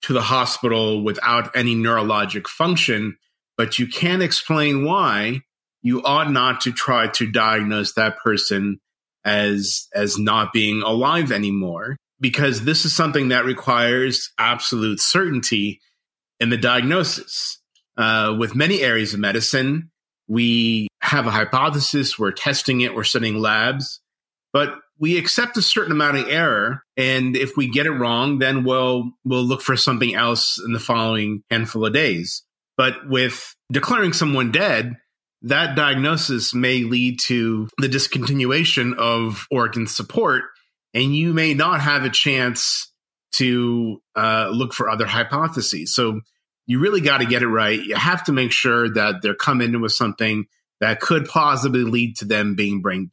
to 0.08 0.14
the 0.14 0.22
hospital 0.22 1.04
without 1.04 1.54
any 1.54 1.76
neurologic 1.76 2.48
function, 2.48 3.18
but 3.58 3.78
you 3.78 3.86
can't 3.86 4.24
explain 4.24 4.86
why, 4.86 5.42
you 5.82 6.02
ought 6.04 6.32
not 6.32 6.62
to 6.62 6.72
try 6.72 7.08
to 7.08 7.30
diagnose 7.30 7.94
that 7.94 8.18
person 8.20 8.80
as 9.26 9.90
as 9.94 10.18
not 10.18 10.54
being 10.54 10.82
alive 10.82 11.34
anymore 11.34 11.98
because 12.22 12.64
this 12.64 12.86
is 12.86 12.96
something 12.96 13.28
that 13.28 13.44
requires 13.44 14.32
absolute 14.40 15.02
certainty 15.02 15.82
in 16.40 16.50
the 16.50 16.58
diagnosis. 16.58 17.60
Uh, 17.98 18.34
with 18.40 18.56
many 18.56 18.82
areas 18.82 19.14
of 19.14 19.20
medicine, 19.20 19.92
we 20.30 20.88
have 21.02 21.28
a 21.28 21.32
hypothesis, 21.32 22.18
we're 22.18 22.32
testing 22.32 22.80
it, 22.80 22.96
we're 22.96 23.04
studying 23.04 23.36
labs, 23.40 24.00
but 24.54 24.70
we 25.00 25.18
accept 25.18 25.58
a 25.58 25.62
certain 25.62 25.92
amount 25.92 26.18
of 26.18 26.28
error 26.28 26.84
and 26.96 27.36
if 27.36 27.56
we 27.56 27.70
get 27.70 27.86
it 27.86 27.92
wrong 27.92 28.40
then 28.40 28.64
we'll 28.64 29.12
we'll 29.24 29.44
look 29.44 29.62
for 29.62 29.78
something 29.78 30.16
else 30.16 30.60
in 30.64 30.74
the 30.74 30.80
following 30.80 31.44
handful 31.50 31.86
of 31.86 31.94
days. 31.94 32.44
But 32.78 33.08
with 33.10 33.56
declaring 33.72 34.14
someone 34.14 34.52
dead 34.52 34.98
that 35.44 35.76
diagnosis 35.76 36.54
may 36.54 36.84
lead 36.84 37.20
to 37.26 37.68
the 37.78 37.88
discontinuation 37.88 38.96
of 38.98 39.46
organ 39.52 39.88
support 39.88 40.44
and 40.94 41.16
you 41.16 41.34
may 41.34 41.54
not 41.54 41.82
have 41.82 42.04
a 42.04 42.10
chance 42.10 42.92
to 43.34 44.02
uh, 44.16 44.50
look 44.52 44.74
for 44.74 44.90
other 44.90 45.06
hypotheses. 45.06 45.94
So 45.94 46.22
you 46.66 46.80
really 46.80 47.02
got 47.02 47.20
to 47.20 47.26
get 47.26 47.44
it 47.44 47.48
right. 47.48 47.80
You 47.80 47.96
have 47.96 48.24
to 48.26 48.32
make 48.32 48.52
sure 48.52 48.90
that 48.94 49.22
they're 49.22 49.36
coming 49.36 49.80
with 49.80 49.92
something 49.92 50.46
that 50.80 51.00
could 51.00 51.28
possibly 51.28 51.84
lead 51.84 52.18
to 52.18 52.26
them 52.26 52.56
being 52.56 52.82
brain 52.82 53.12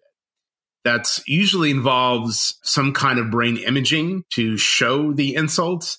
that 0.84 1.08
usually 1.26 1.70
involves 1.70 2.58
some 2.62 2.92
kind 2.92 3.18
of 3.18 3.30
brain 3.30 3.56
imaging 3.56 4.24
to 4.34 4.56
show 4.56 5.12
the 5.12 5.34
insult. 5.34 5.96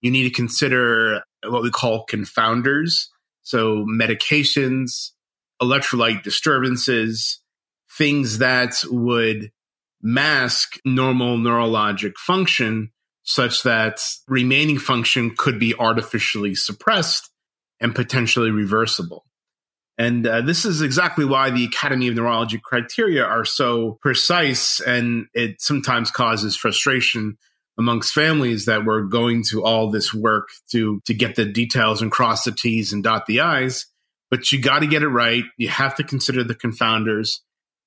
You 0.00 0.10
need 0.10 0.24
to 0.24 0.30
consider 0.30 1.22
what 1.46 1.62
we 1.62 1.70
call 1.70 2.06
confounders. 2.06 3.06
So 3.42 3.84
medications, 3.84 5.10
electrolyte 5.60 6.22
disturbances, 6.22 7.40
things 7.96 8.38
that 8.38 8.82
would 8.90 9.50
mask 10.00 10.78
normal 10.84 11.36
neurologic 11.38 12.14
function 12.16 12.90
such 13.24 13.64
that 13.64 14.00
remaining 14.28 14.78
function 14.78 15.34
could 15.36 15.58
be 15.58 15.74
artificially 15.78 16.54
suppressed 16.54 17.30
and 17.80 17.94
potentially 17.94 18.50
reversible. 18.50 19.24
And 19.98 20.24
uh, 20.26 20.42
this 20.42 20.64
is 20.64 20.80
exactly 20.80 21.24
why 21.24 21.50
the 21.50 21.64
Academy 21.64 22.06
of 22.06 22.14
Neurology 22.14 22.60
criteria 22.62 23.24
are 23.24 23.44
so 23.44 23.98
precise, 24.00 24.78
and 24.80 25.26
it 25.34 25.60
sometimes 25.60 26.12
causes 26.12 26.56
frustration 26.56 27.36
amongst 27.76 28.12
families 28.12 28.66
that 28.66 28.84
we're 28.84 29.02
going 29.02 29.42
to 29.50 29.64
all 29.64 29.90
this 29.90 30.14
work 30.14 30.48
to 30.70 31.00
to 31.06 31.14
get 31.14 31.34
the 31.34 31.44
details 31.44 32.00
and 32.00 32.12
cross 32.12 32.44
the 32.44 32.52
T's 32.52 32.92
and 32.92 33.02
dot 33.02 33.26
the 33.26 33.40
I's. 33.40 33.86
But 34.30 34.52
you 34.52 34.60
got 34.60 34.80
to 34.80 34.86
get 34.86 35.02
it 35.02 35.08
right. 35.08 35.44
You 35.56 35.68
have 35.68 35.96
to 35.96 36.04
consider 36.04 36.44
the 36.44 36.54
confounders, 36.54 37.40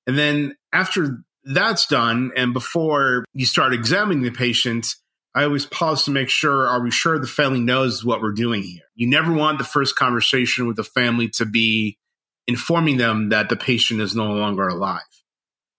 and 0.06 0.18
then 0.18 0.54
after 0.70 1.24
that's 1.44 1.86
done, 1.86 2.30
and 2.36 2.52
before 2.52 3.24
you 3.32 3.46
start 3.46 3.72
examining 3.72 4.22
the 4.22 4.30
patient, 4.30 4.86
I 5.34 5.44
always 5.44 5.64
pause 5.66 6.04
to 6.04 6.10
make 6.10 6.28
sure 6.28 6.66
are 6.68 6.82
we 6.82 6.90
sure 6.90 7.18
the 7.18 7.26
family 7.26 7.60
knows 7.60 8.04
what 8.04 8.20
we're 8.20 8.32
doing 8.32 8.62
here? 8.62 8.82
You 8.94 9.08
never 9.08 9.32
want 9.32 9.58
the 9.58 9.64
first 9.64 9.96
conversation 9.96 10.66
with 10.66 10.76
the 10.76 10.84
family 10.84 11.28
to 11.30 11.46
be 11.46 11.98
informing 12.46 12.98
them 12.98 13.30
that 13.30 13.48
the 13.48 13.56
patient 13.56 14.00
is 14.00 14.14
no 14.14 14.32
longer 14.32 14.68
alive. 14.68 15.00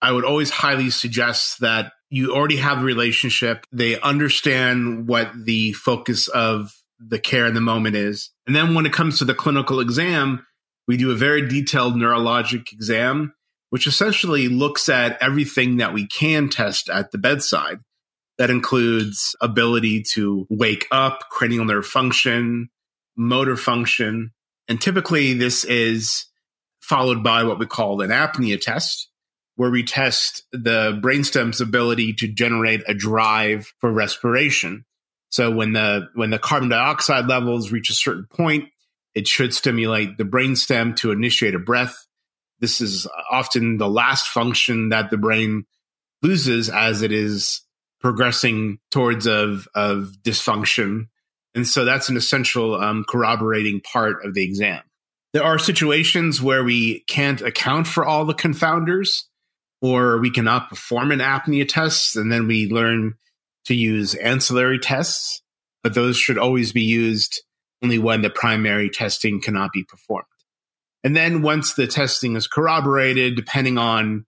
I 0.02 0.12
would 0.12 0.24
always 0.24 0.50
highly 0.50 0.90
suggest 0.90 1.60
that 1.60 1.92
you 2.10 2.34
already 2.34 2.56
have 2.56 2.80
a 2.80 2.84
relationship. 2.84 3.66
They 3.72 4.00
understand 4.00 5.06
what 5.06 5.30
the 5.36 5.72
focus 5.72 6.28
of 6.28 6.74
the 6.98 7.18
care 7.18 7.46
in 7.46 7.54
the 7.54 7.60
moment 7.60 7.96
is. 7.96 8.30
And 8.46 8.54
then 8.54 8.74
when 8.74 8.86
it 8.86 8.92
comes 8.92 9.18
to 9.18 9.24
the 9.24 9.34
clinical 9.34 9.80
exam, 9.80 10.46
we 10.86 10.96
do 10.96 11.10
a 11.10 11.16
very 11.16 11.48
detailed 11.48 11.94
neurologic 11.94 12.72
exam, 12.72 13.34
which 13.70 13.86
essentially 13.86 14.48
looks 14.48 14.88
at 14.88 15.20
everything 15.22 15.78
that 15.78 15.92
we 15.92 16.06
can 16.06 16.48
test 16.48 16.88
at 16.88 17.10
the 17.10 17.18
bedside. 17.18 17.80
That 18.38 18.50
includes 18.50 19.36
ability 19.40 20.02
to 20.14 20.46
wake 20.50 20.86
up, 20.90 21.28
cranial 21.30 21.64
nerve 21.64 21.86
function, 21.86 22.68
motor 23.16 23.56
function. 23.56 24.32
And 24.66 24.80
typically 24.80 25.34
this 25.34 25.64
is 25.64 26.26
followed 26.80 27.22
by 27.22 27.44
what 27.44 27.58
we 27.58 27.66
call 27.66 28.00
an 28.00 28.10
apnea 28.10 28.60
test, 28.60 29.08
where 29.56 29.70
we 29.70 29.84
test 29.84 30.42
the 30.52 31.00
brainstem's 31.02 31.60
ability 31.60 32.12
to 32.14 32.28
generate 32.28 32.82
a 32.88 32.94
drive 32.94 33.72
for 33.78 33.92
respiration. 33.92 34.84
So 35.30 35.50
when 35.50 35.72
the 35.72 36.08
when 36.14 36.30
the 36.30 36.38
carbon 36.38 36.68
dioxide 36.68 37.26
levels 37.26 37.72
reach 37.72 37.90
a 37.90 37.94
certain 37.94 38.26
point, 38.30 38.68
it 39.14 39.28
should 39.28 39.54
stimulate 39.54 40.18
the 40.18 40.24
brainstem 40.24 40.96
to 40.96 41.12
initiate 41.12 41.54
a 41.54 41.58
breath. 41.58 42.06
This 42.60 42.80
is 42.80 43.06
often 43.30 43.78
the 43.78 43.88
last 43.88 44.28
function 44.28 44.90
that 44.90 45.10
the 45.10 45.16
brain 45.16 45.66
loses 46.22 46.68
as 46.68 47.02
it 47.02 47.12
is 47.12 47.62
progressing 48.04 48.78
towards 48.90 49.26
of 49.26 49.66
of 49.74 50.12
dysfunction. 50.22 51.06
And 51.54 51.66
so 51.66 51.86
that's 51.86 52.10
an 52.10 52.18
essential 52.18 52.74
um, 52.74 53.02
corroborating 53.08 53.80
part 53.80 54.26
of 54.26 54.34
the 54.34 54.44
exam. 54.44 54.82
There 55.32 55.42
are 55.42 55.58
situations 55.58 56.42
where 56.42 56.62
we 56.62 57.00
can't 57.08 57.40
account 57.40 57.86
for 57.86 58.04
all 58.04 58.26
the 58.26 58.34
confounders, 58.34 59.22
or 59.80 60.18
we 60.18 60.30
cannot 60.30 60.68
perform 60.68 61.12
an 61.12 61.20
apnea 61.20 61.66
test, 61.66 62.14
and 62.14 62.30
then 62.30 62.46
we 62.46 62.68
learn 62.68 63.14
to 63.64 63.74
use 63.74 64.14
ancillary 64.14 64.78
tests. 64.78 65.40
But 65.82 65.94
those 65.94 66.18
should 66.18 66.36
always 66.36 66.72
be 66.72 66.82
used 66.82 67.42
only 67.82 67.98
when 67.98 68.20
the 68.20 68.28
primary 68.28 68.90
testing 68.90 69.40
cannot 69.40 69.72
be 69.72 69.82
performed. 69.82 70.26
And 71.02 71.16
then 71.16 71.40
once 71.40 71.72
the 71.72 71.86
testing 71.86 72.36
is 72.36 72.46
corroborated, 72.46 73.34
depending 73.34 73.78
on 73.78 74.26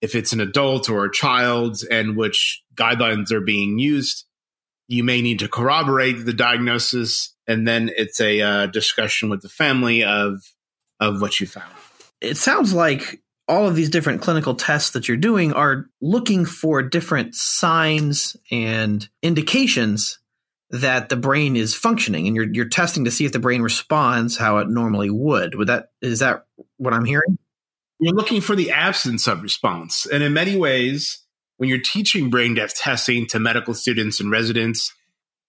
if 0.00 0.14
it's 0.14 0.32
an 0.32 0.40
adult 0.40 0.88
or 0.88 1.04
a 1.04 1.12
child 1.12 1.78
and 1.90 2.16
which 2.16 2.62
guidelines 2.74 3.32
are 3.32 3.40
being 3.40 3.78
used, 3.78 4.24
you 4.88 5.02
may 5.02 5.22
need 5.22 5.38
to 5.40 5.48
corroborate 5.48 6.24
the 6.24 6.32
diagnosis. 6.32 7.34
And 7.46 7.66
then 7.66 7.90
it's 7.96 8.20
a 8.20 8.40
uh, 8.40 8.66
discussion 8.66 9.30
with 9.30 9.42
the 9.42 9.48
family 9.48 10.04
of, 10.04 10.42
of 11.00 11.20
what 11.20 11.40
you 11.40 11.46
found. 11.46 11.72
It 12.20 12.36
sounds 12.36 12.72
like 12.72 13.22
all 13.48 13.66
of 13.66 13.76
these 13.76 13.90
different 13.90 14.22
clinical 14.22 14.54
tests 14.54 14.90
that 14.90 15.08
you're 15.08 15.16
doing 15.16 15.52
are 15.52 15.86
looking 16.00 16.44
for 16.44 16.82
different 16.82 17.34
signs 17.34 18.36
and 18.50 19.08
indications 19.22 20.18
that 20.70 21.08
the 21.08 21.16
brain 21.16 21.54
is 21.54 21.74
functioning 21.74 22.26
and 22.26 22.34
you're 22.34 22.52
you're 22.52 22.68
testing 22.68 23.04
to 23.04 23.10
see 23.10 23.24
if 23.24 23.30
the 23.30 23.38
brain 23.38 23.62
responds 23.62 24.36
how 24.36 24.58
it 24.58 24.68
normally 24.68 25.10
would. 25.10 25.54
Would 25.54 25.68
that 25.68 25.90
is 26.02 26.18
that 26.18 26.44
what 26.76 26.92
I'm 26.92 27.04
hearing? 27.04 27.38
You're 27.98 28.14
looking 28.14 28.40
for 28.40 28.54
the 28.54 28.70
absence 28.70 29.26
of 29.26 29.42
response. 29.42 30.06
And 30.06 30.22
in 30.22 30.32
many 30.32 30.56
ways, 30.56 31.24
when 31.56 31.68
you're 31.68 31.78
teaching 31.78 32.30
brain 32.30 32.54
death 32.54 32.74
testing 32.74 33.26
to 33.28 33.38
medical 33.38 33.74
students 33.74 34.20
and 34.20 34.30
residents, 34.30 34.92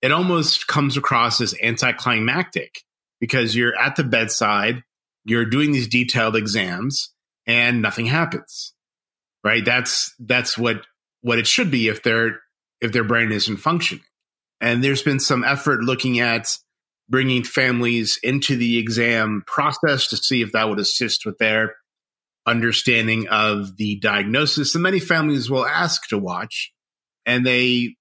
it 0.02 0.12
almost 0.12 0.68
comes 0.68 0.96
across 0.96 1.42
as 1.42 1.56
anticlimactic 1.62 2.84
because 3.20 3.56
you're 3.56 3.78
at 3.78 3.96
the 3.96 4.04
bedside, 4.04 4.84
you're 5.26 5.46
doing 5.46 5.72
these 5.72 5.88
detailed 5.88 6.36
exams 6.36 7.14
and 7.46 7.82
nothing 7.82 8.06
happens. 8.06 8.74
Right? 9.44 9.64
That's 9.64 10.14
that's 10.20 10.58
what 10.58 10.86
what 11.22 11.40
it 11.40 11.48
should 11.48 11.72
be 11.72 11.88
if 11.88 12.04
their 12.04 12.40
if 12.82 12.92
their 12.92 13.04
brain 13.04 13.32
isn't 13.32 13.58
functioning. 13.58 14.04
And 14.62 14.84
there's 14.84 15.04
been 15.04 15.20
some 15.20 15.44
effort 15.44 15.82
looking 15.82 16.20
at 16.20 16.58
bringing 17.10 17.44
families 17.44 18.20
into 18.24 18.56
the 18.56 18.78
exam 18.78 19.44
process 19.48 20.08
to 20.08 20.18
see 20.18 20.42
if 20.42 20.52
that 20.52 20.68
would 20.68 20.80
assist 20.80 21.26
with 21.26 21.38
their 21.38 21.76
understanding 22.48 23.28
of 23.28 23.78
the 23.78 24.00
diagnosis. 24.00 24.74
And 24.74 24.84
many 24.84 25.00
families 25.00 25.50
will 25.50 25.66
ask 25.66 26.08
to 26.10 26.18
watch. 26.18 26.72
And 27.26 27.46
they, 27.46 27.96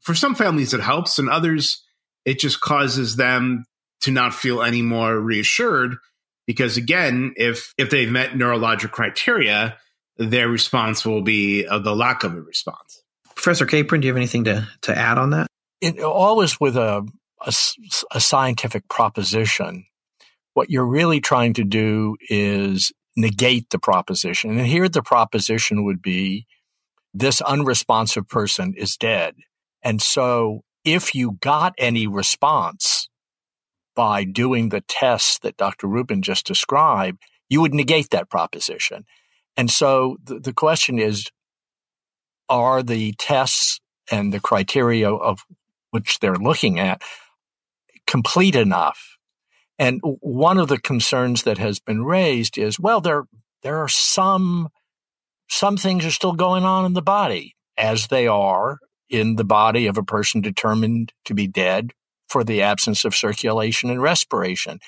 for 0.00 0.14
some 0.14 0.34
families, 0.34 0.74
it 0.74 0.80
helps, 0.80 1.18
and 1.18 1.28
others, 1.28 1.82
it 2.24 2.38
just 2.38 2.60
causes 2.60 3.16
them 3.16 3.64
to 4.02 4.10
not 4.10 4.34
feel 4.34 4.62
any 4.62 4.82
more 4.82 5.18
reassured. 5.18 5.96
Because 6.46 6.76
again, 6.76 7.34
if 7.36 7.74
if 7.76 7.90
they've 7.90 8.10
met 8.10 8.32
neurologic 8.32 8.92
criteria, 8.92 9.78
their 10.16 10.48
response 10.48 11.04
will 11.04 11.22
be 11.22 11.66
uh, 11.66 11.78
the 11.78 11.96
lack 11.96 12.22
of 12.22 12.34
a 12.34 12.40
response. 12.40 13.02
Professor 13.34 13.66
Capron, 13.66 14.00
do 14.00 14.06
you 14.06 14.12
have 14.12 14.16
anything 14.16 14.44
to, 14.44 14.68
to 14.82 14.96
add 14.96 15.18
on 15.18 15.30
that? 15.30 15.48
it, 15.80 16.00
always 16.00 16.60
with 16.60 16.76
a, 16.76 17.06
a, 17.46 17.52
a 18.12 18.20
scientific 18.20 18.88
proposition, 18.88 19.86
what 20.54 20.70
you're 20.70 20.86
really 20.86 21.20
trying 21.20 21.54
to 21.54 21.64
do 21.64 22.16
is 22.28 22.92
negate 23.16 23.70
the 23.70 23.78
proposition. 23.78 24.58
And 24.58 24.66
here 24.66 24.88
the 24.88 25.02
proposition 25.02 25.84
would 25.84 26.02
be 26.02 26.46
this 27.14 27.40
unresponsive 27.40 28.28
person 28.28 28.74
is 28.76 28.96
dead. 28.96 29.34
And 29.82 30.02
so 30.02 30.62
if 30.84 31.14
you 31.14 31.38
got 31.40 31.74
any 31.78 32.06
response 32.06 33.08
by 33.94 34.24
doing 34.24 34.68
the 34.68 34.82
tests 34.82 35.38
that 35.38 35.56
Dr. 35.56 35.86
Rubin 35.86 36.20
just 36.20 36.46
described, 36.46 37.22
you 37.48 37.60
would 37.60 37.72
negate 37.72 38.10
that 38.10 38.28
proposition. 38.28 39.06
And 39.56 39.70
so 39.70 40.18
the, 40.22 40.38
the 40.38 40.52
question 40.52 40.98
is, 40.98 41.26
are 42.48 42.82
the 42.82 43.14
tests 43.18 43.80
and 44.10 44.32
the 44.32 44.40
criteria 44.40 45.10
of 45.10 45.44
which 45.90 46.18
they're 46.18 46.36
looking 46.36 46.78
at 46.78 47.02
complete 48.06 48.54
enough. 48.54 49.15
And 49.78 50.00
one 50.02 50.58
of 50.58 50.68
the 50.68 50.78
concerns 50.78 51.42
that 51.42 51.58
has 51.58 51.80
been 51.80 52.04
raised 52.04 52.56
is, 52.58 52.80
well, 52.80 53.00
there 53.00 53.24
there 53.62 53.78
are 53.78 53.88
some 53.88 54.68
some 55.48 55.76
things 55.76 56.04
are 56.04 56.10
still 56.10 56.32
going 56.32 56.64
on 56.64 56.84
in 56.84 56.94
the 56.94 57.02
body 57.02 57.54
as 57.76 58.08
they 58.08 58.26
are 58.26 58.78
in 59.08 59.36
the 59.36 59.44
body 59.44 59.86
of 59.86 59.96
a 59.96 60.02
person 60.02 60.40
determined 60.40 61.12
to 61.24 61.34
be 61.34 61.46
dead 61.46 61.92
for 62.28 62.42
the 62.42 62.62
absence 62.62 63.04
of 63.04 63.14
circulation 63.14 63.90
and 63.90 64.02
respiration. 64.02 64.80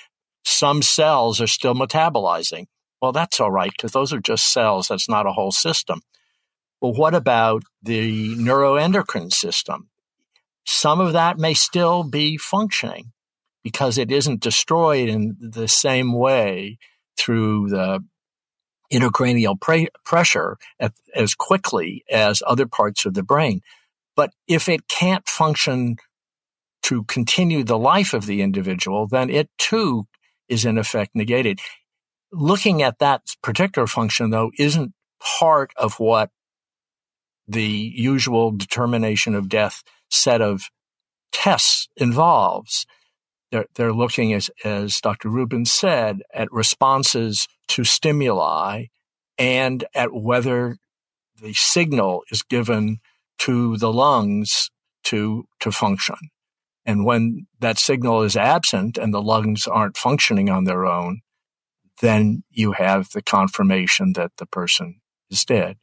Some 0.45 0.83
cells 0.83 1.41
are 1.41 1.47
still 1.47 1.75
metabolizing. 1.75 2.67
Well, 3.01 3.13
that's 3.13 3.39
all 3.39 3.53
right 3.53 3.71
because 3.71 3.93
those 3.93 4.13
are 4.13 4.21
just 4.21 4.53
cells. 4.53 4.89
That's 4.89 5.09
not 5.09 5.27
a 5.27 5.33
whole 5.33 5.53
system. 5.53 6.01
Well, 6.81 6.95
what 6.95 7.15
about 7.15 7.63
the 7.83 8.35
neuroendocrine 8.37 9.33
system? 9.33 9.91
some 10.69 11.01
of 11.01 11.15
that 11.15 11.39
may 11.39 11.55
still 11.55 12.05
be 12.05 12.37
functioning 12.37 13.11
because 13.63 13.99
it 13.99 14.11
isn't 14.11 14.41
destroyed 14.41 15.09
in 15.09 15.37
the 15.41 15.69
same 15.69 16.13
way 16.13 16.79
through 17.19 17.69
the 17.69 18.01
intracranial 18.93 19.61
pre- 19.61 19.89
pressure 20.05 20.57
at, 20.81 20.93
as 21.15 21.35
quickly 21.35 22.05
as 22.11 22.43
other 22.47 22.67
parts 22.67 23.05
of 23.05 23.15
the 23.15 23.23
brain. 23.23 23.61
But 24.17 24.33
if 24.47 24.69
it 24.69 24.89
can't 24.89 25.27
function 25.29 25.97
to 26.83 27.05
continue 27.05 27.65
the 27.65 27.79
life 27.79 28.15
of 28.15 28.27
the 28.27 28.41
individual, 28.41 29.07
then 29.07 29.31
it 29.31 29.51
too 29.59 30.07
is 30.49 30.65
in 30.65 30.79
effect 30.79 31.15
negated. 31.15 31.61
Looking 32.33 32.83
at 32.83 32.99
that 32.99 33.23
particular 33.43 33.87
function, 33.87 34.31
though, 34.31 34.51
isn't 34.59 34.93
part 35.21 35.73
of 35.77 36.01
what 36.01 36.31
the 37.47 37.93
usual 37.95 38.51
determination 38.53 39.35
of 39.35 39.49
death 39.49 39.83
set 40.11 40.41
of 40.41 40.65
tests 41.33 41.89
involves. 41.97 42.87
They're, 43.51 43.67
they're 43.75 43.93
looking, 43.93 44.33
as, 44.33 44.51
as 44.65 45.01
Dr. 45.01 45.29
Rubin 45.29 45.65
said, 45.65 46.23
at 46.35 46.53
responses 46.53 47.49
to 47.69 47.85
stimuli 47.85 48.87
and 49.39 49.85
at 49.95 50.13
whether 50.13 50.77
the 51.41 51.55
signal 51.55 52.23
is 52.31 52.43
given 52.43 52.99
to 53.39 53.77
the 53.77 53.93
lungs 53.93 54.71
to, 55.05 55.47
to 55.61 55.71
function. 55.71 56.17
And 56.85 57.05
when 57.05 57.47
that 57.61 57.79
signal 57.79 58.23
is 58.23 58.37
absent 58.37 58.99
and 58.99 59.13
the 59.13 59.23
lungs 59.23 59.67
aren't 59.67 59.97
functioning 59.97 60.51
on 60.51 60.65
their 60.65 60.87
own, 60.87 61.21
then 62.01 62.45
you 62.51 62.73
have 62.73 63.11
the 63.11 63.23
confirmation 63.23 64.13
that 64.15 64.33
the 64.39 64.47
person 64.47 65.01
is 65.31 65.45
dead. 65.45 65.77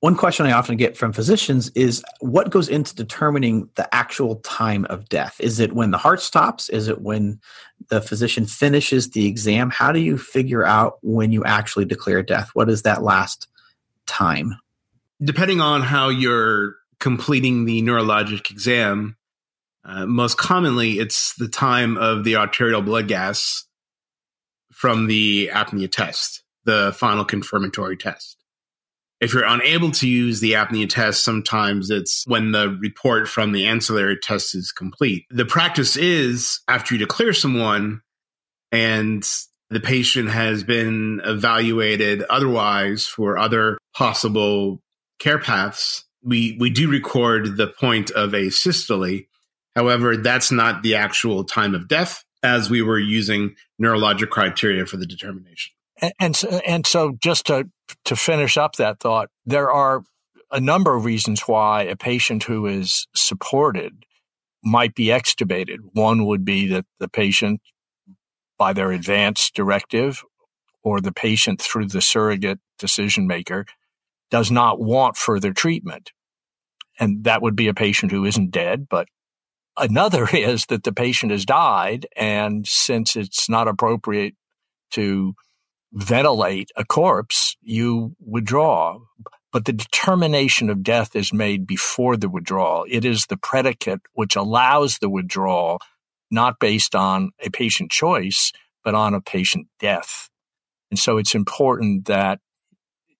One 0.00 0.16
question 0.16 0.46
I 0.46 0.52
often 0.52 0.78
get 0.78 0.96
from 0.96 1.12
physicians 1.12 1.68
is 1.74 2.02
what 2.20 2.48
goes 2.48 2.70
into 2.70 2.94
determining 2.94 3.68
the 3.74 3.94
actual 3.94 4.36
time 4.36 4.86
of 4.86 5.10
death? 5.10 5.36
Is 5.38 5.60
it 5.60 5.74
when 5.74 5.90
the 5.90 5.98
heart 5.98 6.22
stops? 6.22 6.70
Is 6.70 6.88
it 6.88 7.02
when 7.02 7.38
the 7.88 8.00
physician 8.00 8.46
finishes 8.46 9.10
the 9.10 9.26
exam? 9.26 9.68
How 9.68 9.92
do 9.92 10.00
you 10.00 10.16
figure 10.16 10.64
out 10.64 10.98
when 11.02 11.32
you 11.32 11.44
actually 11.44 11.84
declare 11.84 12.22
death? 12.22 12.50
What 12.54 12.70
is 12.70 12.82
that 12.82 13.02
last 13.02 13.46
time? 14.06 14.56
Depending 15.22 15.60
on 15.60 15.82
how 15.82 16.08
you're 16.08 16.76
completing 16.98 17.66
the 17.66 17.82
neurologic 17.82 18.50
exam, 18.50 19.18
uh, 19.84 20.06
most 20.06 20.38
commonly 20.38 20.98
it's 20.98 21.34
the 21.34 21.48
time 21.48 21.98
of 21.98 22.24
the 22.24 22.36
arterial 22.36 22.80
blood 22.80 23.06
gas 23.06 23.66
from 24.72 25.08
the 25.08 25.50
apnea 25.52 25.92
test, 25.92 26.42
the 26.64 26.94
final 26.96 27.26
confirmatory 27.26 27.98
test. 27.98 28.39
If 29.20 29.34
you're 29.34 29.44
unable 29.44 29.90
to 29.92 30.08
use 30.08 30.40
the 30.40 30.52
apnea 30.52 30.88
test, 30.88 31.22
sometimes 31.24 31.90
it's 31.90 32.24
when 32.26 32.52
the 32.52 32.70
report 32.80 33.28
from 33.28 33.52
the 33.52 33.66
ancillary 33.66 34.16
test 34.16 34.54
is 34.54 34.72
complete. 34.72 35.26
The 35.30 35.44
practice 35.44 35.96
is 35.96 36.60
after 36.68 36.94
you 36.94 36.98
declare 36.98 37.34
someone 37.34 38.00
and 38.72 39.22
the 39.68 39.80
patient 39.80 40.30
has 40.30 40.64
been 40.64 41.20
evaluated 41.24 42.22
otherwise 42.30 43.06
for 43.06 43.38
other 43.38 43.78
possible 43.94 44.80
care 45.18 45.38
paths, 45.38 46.04
we, 46.22 46.56
we 46.58 46.70
do 46.70 46.90
record 46.90 47.56
the 47.56 47.68
point 47.68 48.10
of 48.10 48.32
asystole. 48.32 49.26
However, 49.76 50.16
that's 50.16 50.50
not 50.50 50.82
the 50.82 50.96
actual 50.96 51.44
time 51.44 51.74
of 51.74 51.88
death 51.88 52.24
as 52.42 52.70
we 52.70 52.82
were 52.82 52.98
using 52.98 53.54
neurologic 53.80 54.30
criteria 54.30 54.86
for 54.86 54.96
the 54.96 55.06
determination. 55.06 55.72
And, 56.00 56.12
and 56.18 56.36
so, 56.36 56.48
and 56.66 56.86
so 56.86 57.12
just 57.20 57.46
to 57.46 57.68
to 58.04 58.16
finish 58.16 58.56
up 58.56 58.76
that 58.76 59.00
thought, 59.00 59.28
there 59.44 59.70
are 59.70 60.02
a 60.50 60.60
number 60.60 60.94
of 60.94 61.04
reasons 61.04 61.42
why 61.42 61.82
a 61.82 61.96
patient 61.96 62.44
who 62.44 62.66
is 62.66 63.06
supported 63.14 64.04
might 64.62 64.94
be 64.94 65.06
extubated. 65.06 65.78
One 65.92 66.26
would 66.26 66.44
be 66.44 66.66
that 66.68 66.86
the 66.98 67.08
patient, 67.08 67.60
by 68.58 68.72
their 68.72 68.92
advance 68.92 69.50
directive, 69.50 70.22
or 70.82 71.00
the 71.00 71.12
patient 71.12 71.60
through 71.60 71.86
the 71.86 72.00
surrogate 72.00 72.58
decision 72.78 73.26
maker, 73.26 73.66
does 74.30 74.50
not 74.50 74.80
want 74.80 75.16
further 75.16 75.52
treatment. 75.52 76.12
And 76.98 77.24
that 77.24 77.42
would 77.42 77.56
be 77.56 77.68
a 77.68 77.74
patient 77.74 78.12
who 78.12 78.24
isn't 78.24 78.50
dead, 78.50 78.86
but 78.88 79.08
another 79.76 80.28
is 80.32 80.66
that 80.66 80.84
the 80.84 80.92
patient 80.92 81.32
has 81.32 81.44
died. 81.44 82.06
And 82.16 82.66
since 82.66 83.16
it's 83.16 83.48
not 83.48 83.68
appropriate 83.68 84.34
to 84.92 85.34
ventilate 85.92 86.70
a 86.76 86.84
corpse, 86.84 87.56
you 87.62 88.14
withdraw. 88.20 88.98
But 89.52 89.64
the 89.64 89.72
determination 89.72 90.70
of 90.70 90.82
death 90.82 91.16
is 91.16 91.32
made 91.32 91.66
before 91.66 92.16
the 92.16 92.28
withdrawal. 92.28 92.86
It 92.88 93.04
is 93.04 93.26
the 93.26 93.36
predicate 93.36 94.00
which 94.12 94.36
allows 94.36 94.98
the 94.98 95.10
withdrawal, 95.10 95.80
not 96.30 96.60
based 96.60 96.94
on 96.94 97.30
a 97.44 97.50
patient 97.50 97.90
choice, 97.90 98.52
but 98.84 98.94
on 98.94 99.14
a 99.14 99.20
patient 99.20 99.66
death. 99.80 100.28
And 100.90 100.98
so 100.98 101.18
it's 101.18 101.34
important 101.34 102.06
that 102.06 102.38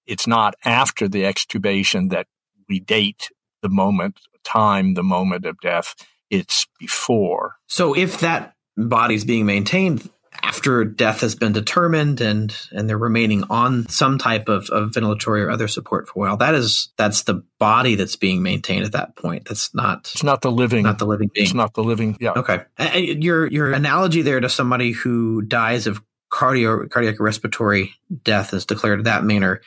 it's 0.06 0.26
not 0.26 0.54
after 0.64 1.08
the 1.08 1.22
extubation 1.22 2.10
that 2.10 2.26
we 2.68 2.80
date 2.80 3.28
the 3.62 3.68
moment, 3.68 4.20
time, 4.44 4.94
the 4.94 5.02
moment 5.02 5.46
of 5.46 5.58
death. 5.60 5.94
It's 6.30 6.66
before. 6.78 7.56
So 7.66 7.94
if 7.94 8.20
that 8.20 8.54
body's 8.76 9.24
being 9.24 9.46
maintained 9.46 10.08
after 10.42 10.84
death 10.84 11.20
has 11.20 11.34
been 11.34 11.52
determined 11.52 12.20
and 12.20 12.54
and 12.72 12.88
they're 12.88 12.98
remaining 12.98 13.44
on 13.50 13.88
some 13.88 14.18
type 14.18 14.48
of, 14.48 14.68
of 14.70 14.90
ventilatory 14.90 15.44
or 15.44 15.50
other 15.50 15.68
support 15.68 16.08
for 16.08 16.12
a 16.14 16.28
while 16.28 16.36
that 16.36 16.54
is 16.54 16.92
that's 16.96 17.22
the 17.22 17.42
body 17.58 17.94
that's 17.94 18.16
being 18.16 18.42
maintained 18.42 18.84
at 18.84 18.92
that 18.92 19.16
point. 19.16 19.46
That's 19.46 19.74
not 19.74 20.10
it's 20.12 20.22
not 20.22 20.40
the 20.40 20.50
living. 20.50 20.84
Not 20.84 20.98
the 20.98 21.06
living 21.06 21.30
being. 21.32 21.44
it's 21.44 21.54
not 21.54 21.74
the 21.74 21.84
living 21.84 22.16
yeah. 22.20 22.32
Okay. 22.36 22.60
And 22.78 23.22
your 23.22 23.46
your 23.46 23.72
analogy 23.72 24.22
there 24.22 24.40
to 24.40 24.48
somebody 24.48 24.92
who 24.92 25.42
dies 25.42 25.86
of 25.86 26.02
cardio 26.32 26.88
cardiac 26.88 27.18
respiratory 27.18 27.94
death 28.22 28.54
is 28.54 28.64
declared 28.64 29.00
in 29.00 29.04
that 29.04 29.24
manner 29.24 29.60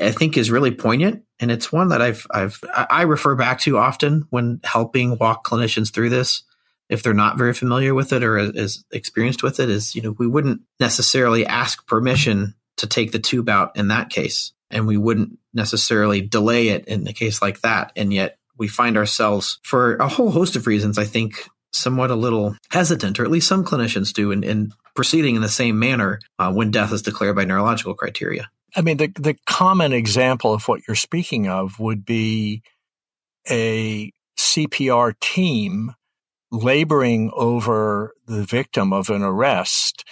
I 0.00 0.12
think 0.12 0.36
is 0.36 0.50
really 0.50 0.70
poignant. 0.70 1.24
And 1.40 1.50
it's 1.50 1.72
one 1.72 1.88
that 1.88 2.00
I've 2.00 2.26
I've 2.30 2.58
I 2.72 3.02
refer 3.02 3.34
back 3.34 3.60
to 3.60 3.78
often 3.78 4.26
when 4.30 4.60
helping 4.64 5.18
walk 5.18 5.46
clinicians 5.46 5.92
through 5.92 6.10
this 6.10 6.42
if 6.88 7.02
they're 7.02 7.14
not 7.14 7.38
very 7.38 7.54
familiar 7.54 7.94
with 7.94 8.12
it 8.12 8.22
or 8.22 8.38
as 8.38 8.84
experienced 8.92 9.42
with 9.42 9.58
it 9.60 9.70
is 9.70 9.94
you 9.94 10.02
know 10.02 10.14
we 10.18 10.26
wouldn't 10.26 10.60
necessarily 10.80 11.46
ask 11.46 11.86
permission 11.86 12.54
to 12.76 12.86
take 12.86 13.12
the 13.12 13.18
tube 13.18 13.48
out 13.48 13.76
in 13.76 13.88
that 13.88 14.10
case. 14.10 14.52
And 14.70 14.86
we 14.86 14.96
wouldn't 14.96 15.38
necessarily 15.52 16.20
delay 16.20 16.68
it 16.68 16.86
in 16.86 17.06
a 17.06 17.12
case 17.12 17.40
like 17.40 17.60
that. 17.60 17.92
And 17.94 18.12
yet 18.12 18.38
we 18.56 18.68
find 18.68 18.96
ourselves 18.96 19.58
for 19.62 19.96
a 19.96 20.08
whole 20.08 20.30
host 20.30 20.56
of 20.56 20.66
reasons 20.66 20.98
i 20.98 21.04
think 21.04 21.48
somewhat 21.72 22.10
a 22.10 22.14
little 22.14 22.56
hesitant 22.70 23.18
or 23.18 23.24
at 23.24 23.30
least 23.30 23.48
some 23.48 23.64
clinicians 23.64 24.12
do 24.12 24.30
in, 24.30 24.44
in 24.44 24.72
proceeding 24.94 25.34
in 25.34 25.42
the 25.42 25.48
same 25.48 25.78
manner 25.78 26.20
uh, 26.38 26.52
when 26.52 26.70
death 26.70 26.92
is 26.92 27.02
declared 27.02 27.34
by 27.34 27.44
neurological 27.44 27.94
criteria. 27.94 28.48
I 28.76 28.82
mean 28.82 28.96
the, 28.96 29.08
the 29.08 29.36
common 29.46 29.92
example 29.92 30.54
of 30.54 30.68
what 30.68 30.82
you're 30.86 30.94
speaking 30.94 31.48
of 31.48 31.80
would 31.80 32.04
be 32.04 32.62
a 33.50 34.12
cpr 34.38 35.18
team 35.20 35.94
laboring 36.54 37.30
over 37.34 38.12
the 38.26 38.44
victim 38.44 38.92
of 38.92 39.10
an 39.10 39.22
arrest 39.22 40.04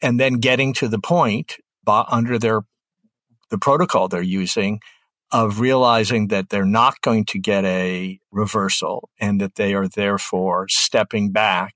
and 0.00 0.18
then 0.18 0.34
getting 0.34 0.72
to 0.74 0.88
the 0.88 0.98
point 0.98 1.56
under 1.86 2.38
their 2.38 2.62
the 3.50 3.58
protocol 3.58 4.08
they're 4.08 4.22
using 4.22 4.80
of 5.32 5.60
realizing 5.60 6.28
that 6.28 6.50
they're 6.50 6.64
not 6.64 7.00
going 7.00 7.24
to 7.24 7.38
get 7.38 7.64
a 7.64 8.18
reversal 8.30 9.08
and 9.18 9.40
that 9.40 9.56
they 9.56 9.74
are 9.74 9.88
therefore 9.88 10.68
stepping 10.68 11.32
back 11.32 11.74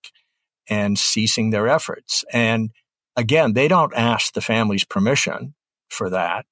and 0.69 0.99
ceasing 0.99 1.51
their 1.51 1.67
efforts. 1.67 2.25
And 2.33 2.71
again, 3.17 3.55
they 3.55 3.69
don't 3.69 3.95
ask 3.95 4.35
the 4.35 4.41
family's 4.41 4.85
permission 4.85 5.55
for 5.89 6.11
that. 6.11 6.45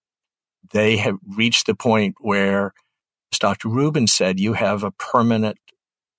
They 0.72 0.96
have 0.96 1.16
reached 1.36 1.66
the 1.66 1.74
point 1.74 2.16
where, 2.20 2.72
as 3.32 3.38
Dr. 3.38 3.68
Rubin 3.68 4.06
said, 4.06 4.40
you 4.40 4.54
have 4.54 4.82
a 4.82 4.90
permanent 4.92 5.58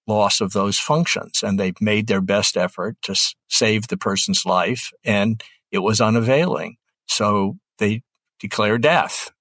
loss 0.07 0.41
of 0.41 0.53
those 0.53 0.79
functions. 0.79 1.43
And 1.43 1.59
they've 1.59 1.79
made 1.81 2.07
their 2.07 2.21
best 2.21 2.57
effort 2.57 2.97
to 3.03 3.11
s- 3.13 3.35
save 3.47 3.87
the 3.87 3.97
person's 3.97 4.45
life 4.45 4.91
and 5.03 5.41
it 5.71 5.79
was 5.79 6.01
unavailing. 6.01 6.77
So 7.07 7.57
they 7.79 8.03
declare 8.39 8.77
death. 8.77 9.31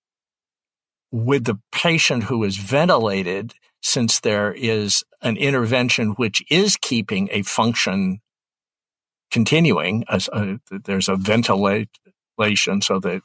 With 1.13 1.45
the 1.45 1.61
patient 1.71 2.25
who 2.25 2.43
is 2.43 2.57
ventilated, 2.57 3.55
since 3.83 4.21
there 4.21 4.53
is 4.53 5.05
an 5.23 5.37
intervention 5.37 6.11
which 6.11 6.43
is 6.51 6.77
keeping 6.77 7.29
a 7.31 7.43
function 7.43 8.21
continuing, 9.31 10.05
as 10.09 10.29
uh, 10.33 10.57
a, 10.73 10.79
there's 10.85 11.09
a 11.09 11.17
ventilation 11.17 11.87
so 12.81 12.99
that 13.01 13.23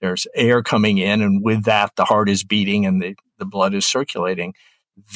there's 0.00 0.26
air 0.34 0.62
coming 0.62 0.98
in, 0.98 1.22
and 1.22 1.42
with 1.42 1.64
that, 1.64 1.92
the 1.96 2.04
heart 2.04 2.28
is 2.28 2.44
beating 2.44 2.84
and 2.84 3.00
the, 3.00 3.14
the 3.38 3.44
blood 3.46 3.72
is 3.72 3.86
circulating 3.86 4.52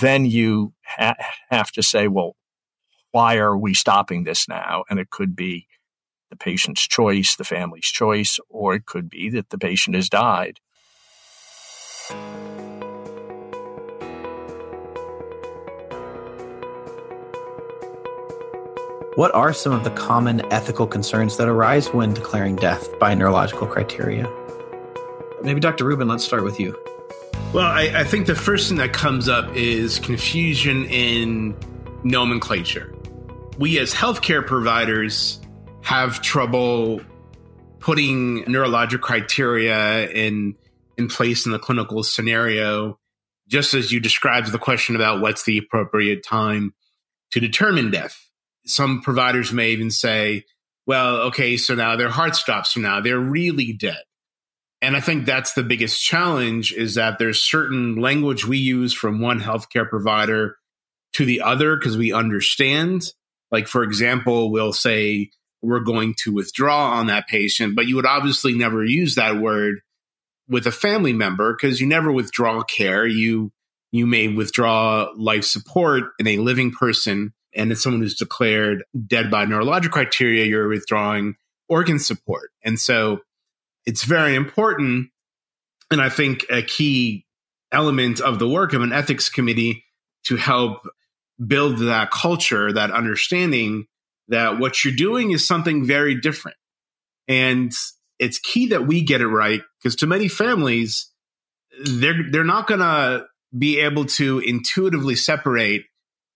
then 0.01 0.27
you 0.27 0.73
ha- 0.85 1.17
have 1.51 1.71
to 1.73 1.83
say, 1.83 2.09
well, 2.09 2.37
why 3.13 3.37
are 3.37 3.57
we 3.57 3.75
stopping 3.75 4.25
this 4.25 4.49
now? 4.49 4.85
And 4.91 4.99
it 4.99 5.11
could 5.11 5.35
be 5.35 5.67
the 6.31 6.37
patient's 6.37 6.87
choice, 6.87 7.37
the 7.37 7.45
family's 7.45 7.87
choice, 7.87 8.39
or 8.49 8.75
it 8.75 8.87
could 8.87 9.09
be 9.09 9.31
that 9.31 9.51
the 9.51 9.59
patient 9.59 9.97
has 9.97 10.09
died. 10.09 10.61
What 19.17 19.35
are 19.35 19.55
some 19.55 19.73
of 19.73 19.83
the 19.83 19.91
common 19.93 20.43
ethical 20.53 20.87
concerns 20.87 21.39
that 21.39 21.49
arise 21.49 21.89
when 21.89 22.13
declaring 22.13 22.57
death 22.57 22.87
by 22.99 23.15
neurological 23.15 23.67
criteria? 23.67 24.31
Maybe 25.43 25.59
Dr. 25.59 25.87
Rubin, 25.87 26.07
let's 26.07 26.25
start 26.25 26.45
with 26.45 26.61
you. 26.61 26.77
Well, 27.53 27.67
I, 27.67 27.93
I 27.95 28.05
think 28.05 28.27
the 28.27 28.35
first 28.35 28.69
thing 28.69 28.79
that 28.79 28.93
comes 28.93 29.29
up 29.29 29.55
is 29.55 29.99
confusion 29.99 30.85
in 30.87 31.57
nomenclature. 32.05 32.95
We 33.59 33.79
as 33.79 33.95
healthcare 33.95 34.47
providers 34.47 35.41
have 35.83 36.21
trouble 36.21 37.01
putting 37.81 38.45
neurologic 38.45 39.01
criteria 39.01 40.11
in 40.11 40.57
in 40.99 41.09
place 41.09 41.47
in 41.47 41.53
the 41.53 41.59
clinical 41.59 42.03
scenario, 42.03 42.99
just 43.49 43.75
as 43.75 43.93
you 43.93 44.01
described 44.01 44.51
the 44.51 44.59
question 44.59 44.97
about 44.97 45.21
what's 45.21 45.45
the 45.45 45.59
appropriate 45.59 46.25
time 46.25 46.75
to 47.31 47.41
determine 47.41 47.91
death. 47.91 48.29
Some 48.65 49.03
providers 49.03 49.53
may 49.53 49.71
even 49.71 49.91
say, 49.91 50.45
well, 50.87 51.17
okay, 51.29 51.57
so 51.57 51.75
now 51.75 51.97
their 51.97 52.09
heart 52.09 52.35
stops, 52.35 52.75
so 52.75 52.81
now 52.81 53.01
they're 53.01 53.19
really 53.19 53.73
dead. 53.73 54.03
And 54.83 54.97
I 54.97 55.01
think 55.01 55.25
that's 55.25 55.55
the 55.55 55.63
biggest 55.63 56.03
challenge 56.03 56.73
is 56.73 56.95
that 56.95 57.19
there's 57.19 57.43
certain 57.43 57.97
language 57.97 58.47
we 58.47 58.59
use 58.59 58.93
from 58.93 59.21
one 59.21 59.41
healthcare 59.41 59.89
provider 59.89 60.57
to 61.15 61.25
the 61.25 61.41
other 61.41 61.77
because 61.77 61.97
we 61.97 62.13
understand. 62.13 63.13
Like, 63.51 63.69
for 63.69 63.83
example, 63.83 64.51
we'll 64.51 64.75
say 64.75 65.31
we're 65.63 65.81
going 65.81 66.15
to 66.25 66.33
withdraw 66.33 66.91
on 66.93 67.07
that 67.07 67.27
patient, 67.27 67.75
but 67.75 67.87
you 67.87 67.97
would 67.97 68.07
obviously 68.07 68.55
never 68.55 68.85
use 68.85 69.15
that 69.15 69.37
word 69.37 69.77
with 70.49 70.67
a 70.67 70.73
family 70.73 71.13
member 71.13 71.55
because 71.55 71.81
you 71.81 71.87
never 71.87 72.13
withdraw 72.13 72.63
care. 72.63 73.07
You 73.07 73.53
you 73.93 74.07
may 74.07 74.29
withdraw 74.29 75.09
life 75.17 75.45
support 75.45 76.05
in 76.19 76.27
a 76.27 76.39
living 76.39 76.73
person, 76.73 77.33
and 77.55 77.73
it's 77.73 77.83
someone 77.83 78.03
who's 78.03 78.17
declared 78.17 78.85
dead 79.07 79.31
by 79.31 79.47
neurologic 79.47 79.91
criteria. 79.91 80.45
You're 80.45 80.69
withdrawing 80.69 81.37
organ 81.69 81.99
support, 81.99 82.51
and 82.63 82.79
so 82.79 83.21
it's 83.87 84.05
very 84.05 84.35
important. 84.35 85.09
And 85.91 86.01
I 86.01 86.09
think 86.09 86.45
a 86.51 86.63
key 86.63 87.25
element 87.73 88.21
of 88.21 88.39
the 88.39 88.49
work 88.49 88.73
of 88.73 88.83
an 88.83 88.93
ethics 88.93 89.29
committee 89.29 89.85
to 90.25 90.37
help 90.37 90.87
build 91.45 91.79
that 91.79 92.11
culture, 92.11 92.73
that 92.73 92.91
understanding 92.91 93.87
that 94.29 94.59
what 94.59 94.85
you're 94.85 94.95
doing 94.95 95.31
is 95.31 95.47
something 95.47 95.87
very 95.87 96.21
different. 96.21 96.57
And 97.29 97.73
it's 98.19 98.39
key 98.39 98.69
that 98.69 98.87
we 98.87 99.03
get 99.03 99.21
it 99.21 99.29
right 99.29 99.63
because 99.79 99.97
to 99.97 100.07
many 100.07 100.29
families, 100.29 101.11
they're 101.85 102.31
they're 102.31 102.45
not 102.45 102.67
going 102.67 102.81
to 102.81 103.27
be 103.57 103.79
able 103.79 104.07
to 104.07 104.41
intuitively 104.41 105.15
separate 105.15 105.85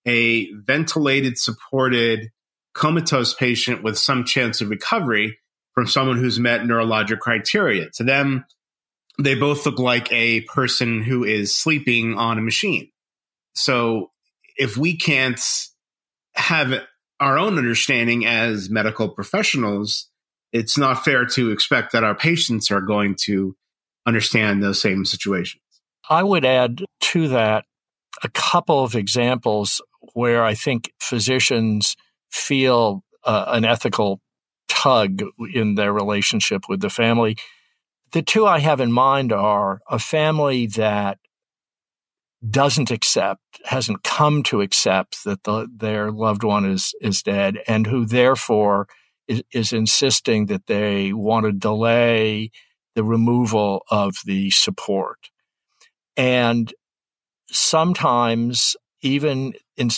a 0.07 0.53
ventilated 0.53 1.39
supported 1.39 2.31
comatose 2.75 3.35
patient 3.35 3.83
with 3.83 3.99
some 3.99 4.25
chance 4.25 4.61
of 4.61 4.71
recovery 4.71 5.39
from 5.81 5.87
someone 5.87 6.19
who's 6.19 6.39
met 6.39 6.61
neurologic 6.61 7.21
criteria. 7.21 7.89
To 7.95 8.05
them, 8.05 8.45
they 9.19 9.35
both 9.35 9.65
look 9.65 9.79
like 9.79 10.13
a 10.13 10.43
person 10.43 11.03
who 11.03 11.25
is 11.25 11.55
sleeping 11.55 12.19
on 12.19 12.37
a 12.37 12.43
machine. 12.43 12.91
So 13.55 14.11
if 14.59 14.77
we 14.77 14.95
can't 14.95 15.41
have 16.35 16.83
our 17.19 17.39
own 17.39 17.57
understanding 17.57 18.27
as 18.27 18.69
medical 18.69 19.09
professionals, 19.09 20.11
it's 20.53 20.77
not 20.77 21.03
fair 21.03 21.25
to 21.25 21.51
expect 21.51 21.93
that 21.93 22.05
our 22.05 22.15
patients 22.15 22.71
are 22.71 22.83
going 22.83 23.17
to 23.23 23.57
understand 24.05 24.63
those 24.63 24.83
same 24.83 25.07
situations. 25.07 25.63
I 26.11 26.23
would 26.23 26.45
add 26.45 26.85
to 27.01 27.29
that 27.29 27.65
a 28.23 28.29
couple 28.29 28.85
of 28.85 28.95
examples 28.95 29.81
where 30.13 30.45
I 30.45 30.53
think 30.53 30.93
physicians 31.01 31.97
feel 32.31 33.03
uh, 33.25 33.47
an 33.49 33.65
ethical 33.65 34.21
tug 34.71 35.23
in 35.53 35.75
their 35.75 35.93
relationship 35.93 36.63
with 36.69 36.81
the 36.81 36.91
family. 36.91 37.37
The 38.13 38.23
two 38.23 38.47
I 38.47 38.61
have 38.61 38.81
in 38.81 38.93
mind 38.93 39.33
are 39.33 39.81
a 39.89 39.99
family 39.99 40.67
that 40.69 41.19
doesn't 42.49 42.91
accept, 42.91 43.43
hasn't 43.65 44.03
come 44.03 44.43
to 44.45 44.63
accept 44.63 45.25
that 45.25 45.45
the, 45.45 45.69
their 45.75 46.11
loved 46.11 46.43
one 46.43 46.65
is 46.65 46.95
is 47.01 47.23
dead, 47.23 47.59
and 47.67 47.87
who 47.87 48.07
therefore 48.07 48.87
is, 49.29 49.43
is 49.53 49.73
insisting 49.73 50.47
that 50.47 50.67
they 50.67 51.13
want 51.13 51.45
to 51.45 51.53
delay 51.53 52.51
the 52.95 53.05
removal 53.05 53.85
of 53.91 54.15
the 54.25 54.51
support. 54.51 55.19
And 56.17 56.73
sometimes, 57.51 58.77
even 59.03 59.53
in 59.77 59.91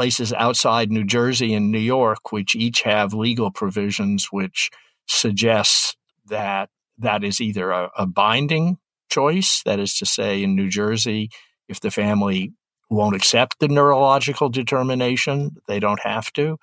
places 0.00 0.32
outside 0.32 0.90
New 0.90 1.04
Jersey 1.04 1.52
and 1.52 1.70
New 1.70 1.78
York, 1.78 2.32
which 2.32 2.54
each 2.54 2.80
have 2.84 3.12
legal 3.12 3.50
provisions 3.50 4.28
which 4.32 4.70
suggest 5.06 5.94
that 6.30 6.70
that 6.96 7.22
is 7.22 7.38
either 7.38 7.70
a, 7.70 7.90
a 7.98 8.06
binding 8.06 8.78
choice, 9.10 9.62
that 9.66 9.78
is 9.78 9.98
to 9.98 10.06
say, 10.06 10.42
in 10.42 10.56
New 10.56 10.70
Jersey, 10.70 11.28
if 11.68 11.80
the 11.80 11.90
family 11.90 12.54
won't 12.88 13.14
accept 13.14 13.58
the 13.58 13.68
neurological 13.68 14.48
determination, 14.48 15.56
they 15.68 15.78
don't 15.78 16.00
have 16.00 16.32
to, 16.32 16.56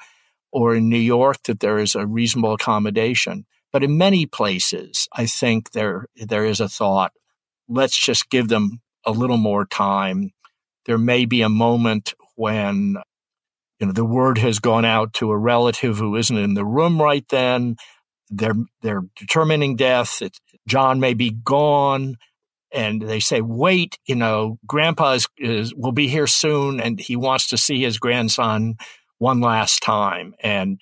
or 0.51 0.73
in 0.73 0.89
New 0.89 0.97
York, 0.97 1.37
that 1.43 1.59
there 1.59 1.77
is 1.77 1.93
a 1.93 2.07
reasonable 2.07 2.53
accommodation. 2.53 3.45
But 3.71 3.83
in 3.83 3.99
many 3.99 4.25
places, 4.25 5.07
I 5.13 5.27
think 5.27 5.73
there 5.73 6.07
there 6.15 6.43
is 6.43 6.59
a 6.59 6.67
thought, 6.67 7.11
let's 7.69 8.03
just 8.03 8.31
give 8.31 8.47
them 8.47 8.81
a 9.05 9.11
little 9.11 9.37
more 9.37 9.67
time. 9.67 10.31
There 10.85 10.97
may 10.97 11.25
be 11.25 11.43
a 11.43 11.49
moment 11.49 12.15
when 12.35 12.97
you 13.79 13.87
know 13.87 13.93
the 13.93 14.05
word 14.05 14.37
has 14.37 14.59
gone 14.59 14.85
out 14.85 15.13
to 15.13 15.31
a 15.31 15.37
relative 15.37 15.97
who 15.97 16.15
isn't 16.15 16.37
in 16.37 16.53
the 16.53 16.65
room 16.65 17.01
right 17.01 17.27
then. 17.29 17.75
They're 18.29 18.55
they're 18.81 19.03
determining 19.15 19.75
death. 19.75 20.21
It, 20.21 20.37
John 20.67 20.99
may 20.99 21.13
be 21.13 21.31
gone, 21.31 22.17
and 22.71 23.01
they 23.01 23.19
say, 23.19 23.41
"Wait, 23.41 23.97
you 24.05 24.15
know, 24.15 24.57
Grandpa 24.65 25.13
is, 25.13 25.27
is 25.37 25.73
will 25.75 25.91
be 25.91 26.07
here 26.07 26.27
soon, 26.27 26.79
and 26.79 26.99
he 26.99 27.15
wants 27.15 27.49
to 27.49 27.57
see 27.57 27.81
his 27.81 27.99
grandson 27.99 28.75
one 29.19 29.39
last 29.39 29.81
time." 29.81 30.33
And 30.41 30.79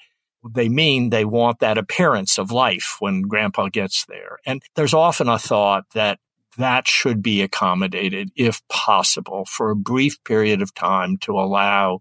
they 0.54 0.70
mean 0.70 1.10
they 1.10 1.26
want 1.26 1.60
that 1.60 1.78
appearance 1.78 2.38
of 2.38 2.52
life 2.52 2.98
when 3.00 3.24
grandpa 3.24 3.70
gets 3.70 4.06
there. 4.06 4.38
And 4.46 4.62
there's 4.76 4.94
often 4.94 5.28
a 5.28 5.40
thought 5.40 5.86
that 5.94 6.20
that 6.58 6.88
should 6.88 7.22
be 7.22 7.42
accommodated 7.42 8.32
if 8.36 8.62
possible 8.70 9.46
for 9.46 9.72
a 9.72 9.76
brief 9.76 10.24
period 10.24 10.62
of 10.62 10.74
time 10.74 11.18
to 11.18 11.34
allow 11.34 12.00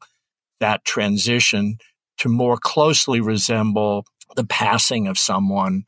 that 0.61 0.85
transition 0.85 1.79
to 2.19 2.29
more 2.29 2.57
closely 2.57 3.21
resemble 3.21 4.07
the 4.37 4.45
passing 4.45 5.07
of 5.07 5.19
someone 5.19 5.85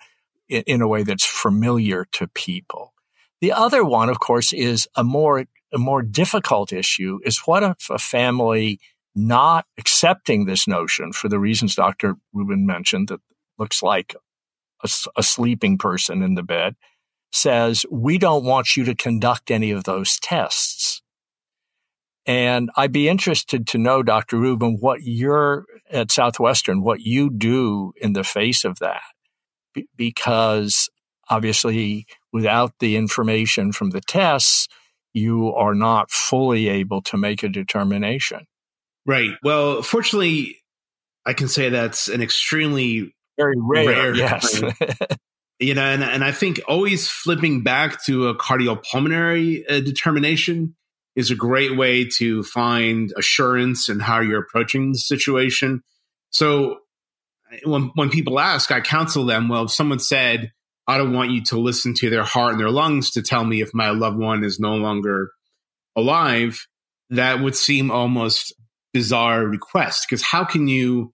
in, 0.49 0.63
in 0.67 0.83
a 0.83 0.89
way 0.89 1.03
that's 1.03 1.25
familiar 1.25 2.07
to 2.13 2.27
people. 2.29 2.93
The 3.41 3.53
other 3.53 3.85
one, 3.85 4.09
of 4.09 4.19
course, 4.19 4.53
is 4.53 4.89
a 4.97 5.05
more 5.05 5.45
a 5.73 5.79
more 5.79 6.01
difficult 6.01 6.73
issue 6.73 7.19
is 7.25 7.41
what 7.41 7.63
if 7.63 7.91
a 7.91 7.99
family 7.99 8.79
not 9.17 9.67
accepting 9.79 10.45
this 10.45 10.69
notion 10.69 11.13
for 11.13 11.29
the 11.29 11.39
reasons 11.39 11.75
Dr. 11.75 12.15
Rubin 12.33 12.67
mentioned 12.67 13.09
that 13.09 13.21
looks 13.59 13.83
like 13.83 14.15
a, 14.85 14.89
a, 15.17 15.23
sleeping 15.23 15.77
person 15.77 16.23
in 16.23 16.35
the 16.35 16.43
bed 16.43 16.77
says, 17.33 17.85
we 17.91 18.19
don't 18.19 18.45
want 18.45 18.77
you 18.77 18.85
to 18.85 18.95
conduct 18.95 19.51
any 19.51 19.71
of 19.71 19.85
those 19.85 20.21
tests. 20.21 21.03
And 22.27 22.71
I'd 22.77 22.93
be 22.93 23.09
interested 23.09 23.67
to 23.69 23.79
know, 23.79 24.03
Dr. 24.03 24.37
Rubin, 24.37 24.79
what 24.81 25.03
you're 25.03 25.65
at 25.91 26.11
Southwestern, 26.11 26.83
what 26.83 27.01
you 27.01 27.31
do 27.31 27.93
in 28.01 28.15
the 28.15 28.25
face 28.25 28.65
of 28.65 28.81
that. 28.81 29.03
Be- 29.73 29.89
because 29.97 30.89
obviously 31.29 32.07
without 32.33 32.73
the 32.81 32.97
information 32.97 33.73
from 33.73 33.91
the 33.91 34.01
tests, 34.01 34.69
you 35.13 35.53
are 35.55 35.75
not 35.75 36.11
fully 36.11 36.69
able 36.69 37.01
to 37.03 37.17
make 37.17 37.43
a 37.43 37.49
determination. 37.49 38.47
Right. 39.07 39.31
Well, 39.43 39.83
fortunately, 39.83 40.59
I 41.25 41.33
can 41.33 41.49
say 41.49 41.69
that's 41.69 42.09
an 42.09 42.23
extremely 42.23 43.15
very 43.39 43.57
rare. 43.57 43.87
rare 43.87 44.15
yes. 44.15 44.61
you 45.61 45.75
know, 45.75 45.83
and, 45.83 46.03
and 46.03 46.25
I 46.25 46.33
think 46.33 46.61
always 46.67 47.09
flipping 47.09 47.63
back 47.63 48.05
to 48.07 48.29
a 48.29 48.35
cardiopulmonary 48.35 49.63
uh, 49.71 49.81
determination 49.81 50.75
is 51.17 51.31
a 51.31 51.35
great 51.35 51.77
way 51.77 52.05
to 52.05 52.43
find 52.45 53.13
assurance 53.17 53.89
in 53.89 53.99
how 53.99 54.21
you're 54.21 54.43
approaching 54.43 54.93
the 54.93 54.99
situation. 54.99 55.83
So 56.31 56.81
when 57.65 57.91
when 57.95 58.11
people 58.11 58.39
ask, 58.39 58.71
I 58.71 58.81
counsel 58.81 59.25
them. 59.25 59.49
Well, 59.49 59.65
if 59.65 59.73
someone 59.73 59.99
said, 59.99 60.53
"I 60.87 60.99
don't 60.99 61.15
want 61.15 61.31
you 61.31 61.43
to 61.45 61.59
listen 61.59 61.95
to 61.95 62.11
their 62.11 62.25
heart 62.25 62.53
and 62.53 62.61
their 62.61 62.71
lungs 62.71 63.11
to 63.13 63.23
tell 63.23 63.45
me 63.45 63.63
if 63.63 63.71
my 63.73 63.91
loved 63.91 64.19
one 64.19 64.45
is 64.45 64.61
no 64.61 64.75
longer 64.75 65.33
alive," 65.97 66.67
that 67.11 67.41
would 67.41 67.57
seem 67.57 67.91
almost 67.91 68.55
bizarre 68.93 69.47
request 69.47 70.07
because 70.09 70.23
how 70.23 70.45
can 70.45 70.69
you 70.69 71.13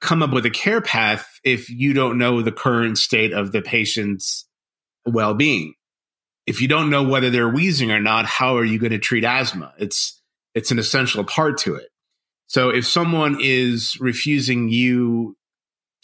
come 0.00 0.22
up 0.22 0.32
with 0.32 0.44
a 0.44 0.50
care 0.50 0.80
path 0.80 1.26
if 1.44 1.70
you 1.70 1.92
don't 1.92 2.18
know 2.18 2.42
the 2.42 2.52
current 2.52 2.98
state 2.98 3.32
of 3.32 3.52
the 3.52 3.62
patient's 3.62 4.46
well-being 5.06 5.74
if 6.46 6.60
you 6.60 6.68
don't 6.68 6.90
know 6.90 7.02
whether 7.02 7.30
they're 7.30 7.48
wheezing 7.48 7.90
or 7.90 8.00
not 8.00 8.26
how 8.26 8.56
are 8.56 8.64
you 8.64 8.78
going 8.78 8.92
to 8.92 8.98
treat 8.98 9.24
asthma? 9.24 9.72
It's 9.78 10.20
it's 10.54 10.70
an 10.70 10.78
essential 10.78 11.24
part 11.24 11.58
to 11.58 11.74
it. 11.74 11.88
So 12.46 12.70
if 12.70 12.86
someone 12.86 13.38
is 13.40 13.98
refusing 14.00 14.68
you 14.68 15.36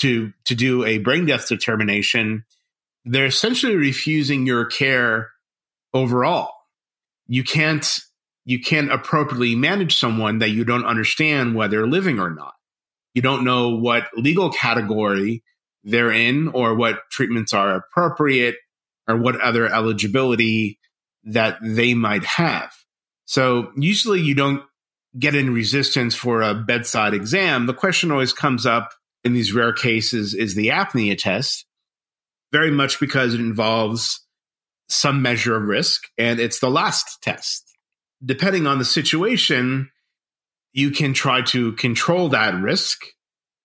to 0.01 0.33
to 0.47 0.55
do 0.55 0.85
a 0.85 0.99
brain 0.99 1.27
death 1.27 1.49
determination 1.49 2.45
they're 3.05 3.27
essentially 3.27 3.77
refusing 3.77 4.47
your 4.47 4.65
care 4.65 5.31
overall. 5.95 6.53
You 7.27 7.45
can't 7.45 7.87
you 8.45 8.61
can't 8.61 8.91
appropriately 8.91 9.55
manage 9.55 9.97
someone 9.97 10.39
that 10.39 10.51
you 10.51 10.65
don't 10.65 10.85
understand 10.85 11.55
whether 11.55 11.87
living 11.87 12.19
or 12.19 12.31
not. 12.31 12.55
You 13.15 13.23
don't 13.23 13.45
know 13.45 13.77
what 13.77 14.09
legal 14.17 14.51
category 14.51 15.43
they're 15.85 16.13
in 16.13 16.49
or 16.49 16.75
what 16.75 17.11
treatments 17.11 17.53
are 17.53 17.75
appropriate 17.75 18.57
or 19.11 19.17
what 19.17 19.41
other 19.41 19.67
eligibility 19.67 20.79
that 21.25 21.59
they 21.63 21.95
might 21.95 22.25
have. 22.25 22.73
So 23.27 23.73
usually 23.77 24.21
you 24.21 24.35
don't 24.35 24.63
get 25.19 25.35
in 25.35 25.53
resistance 25.53 26.15
for 26.15 26.43
a 26.43 26.55
bedside 26.55 27.15
exam. 27.15 27.67
The 27.67 27.75
question 27.75 28.11
always 28.11 28.33
comes 28.33 28.65
up 28.65 28.93
in 29.25 29.35
these 29.35 29.53
rare 29.53 29.73
cases 29.73 30.35
is 30.35 30.55
the 30.55 30.69
apnea 30.69 31.19
test, 31.19 31.67
very 32.53 32.71
much 32.71 32.99
because 32.99 33.35
it 33.35 33.41
involves 33.41 34.25
some 34.89 35.23
measure 35.23 35.57
of 35.57 35.65
risk 35.65 36.05
and 36.17 36.41
it's 36.41 36.61
the 36.61 36.71
last 36.71 37.23
test 37.23 37.71
depending 38.25 38.67
on 38.67 38.79
the 38.79 38.85
situation, 38.85 39.91
you 40.73 40.91
can 40.91 41.13
try 41.13 41.43
to 41.43 41.73
control 41.73 42.29
that 42.31 42.55
risk 42.55 43.01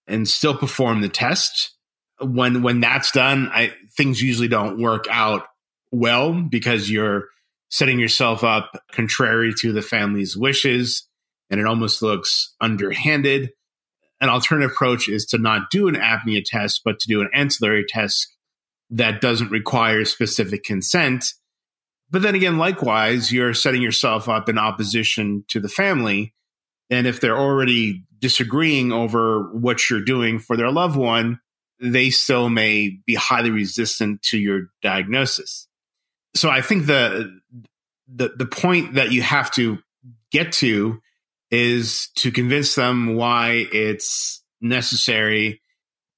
and 0.07 0.27
still 0.27 0.57
perform 0.57 1.01
the 1.01 1.09
test. 1.09 1.71
When 2.21 2.61
when 2.61 2.79
that's 2.79 3.11
done, 3.11 3.49
I, 3.53 3.73
things 3.97 4.21
usually 4.21 4.47
don't 4.47 4.79
work 4.79 5.05
out 5.09 5.43
well 5.91 6.33
because 6.33 6.89
you're 6.89 7.25
setting 7.69 7.99
yourself 7.99 8.43
up 8.43 8.71
contrary 8.91 9.53
to 9.59 9.71
the 9.71 9.81
family's 9.81 10.37
wishes, 10.37 11.07
and 11.49 11.59
it 11.59 11.65
almost 11.65 12.01
looks 12.01 12.53
underhanded. 12.61 13.51
An 14.21 14.29
alternative 14.29 14.71
approach 14.71 15.09
is 15.09 15.25
to 15.27 15.37
not 15.37 15.69
do 15.71 15.87
an 15.87 15.95
apnea 15.95 16.43
test, 16.43 16.81
but 16.85 16.99
to 16.99 17.07
do 17.07 17.21
an 17.21 17.29
ancillary 17.33 17.85
test 17.87 18.33
that 18.91 19.19
doesn't 19.19 19.51
require 19.51 20.05
specific 20.05 20.63
consent 20.63 21.33
but 22.11 22.21
then 22.21 22.35
again, 22.35 22.57
likewise, 22.57 23.31
you're 23.31 23.53
setting 23.53 23.81
yourself 23.81 24.29
up 24.29 24.47
in 24.47 24.57
opposition 24.57 25.43
to 25.49 25.59
the 25.59 25.69
family. 25.69 26.33
And 26.89 27.07
if 27.07 27.19
they're 27.19 27.37
already 27.37 28.03
disagreeing 28.19 28.91
over 28.91 29.49
what 29.51 29.89
you're 29.89 30.03
doing 30.03 30.39
for 30.39 30.55
their 30.55 30.71
loved 30.71 30.95
one, 30.95 31.39
they 31.91 32.09
still 32.09 32.49
may 32.49 32.97
be 33.05 33.15
highly 33.15 33.51
resistant 33.51 34.21
to 34.23 34.37
your 34.37 34.69
diagnosis. 34.81 35.67
So 36.35 36.49
I 36.49 36.61
think 36.61 36.85
the 36.85 37.39
the, 38.07 38.29
the 38.35 38.45
point 38.45 38.95
that 38.95 39.11
you 39.11 39.21
have 39.21 39.49
to 39.51 39.79
get 40.31 40.51
to 40.53 41.01
is 41.49 42.09
to 42.17 42.31
convince 42.31 42.75
them 42.75 43.15
why 43.15 43.67
it's 43.71 44.43
necessary 44.61 45.61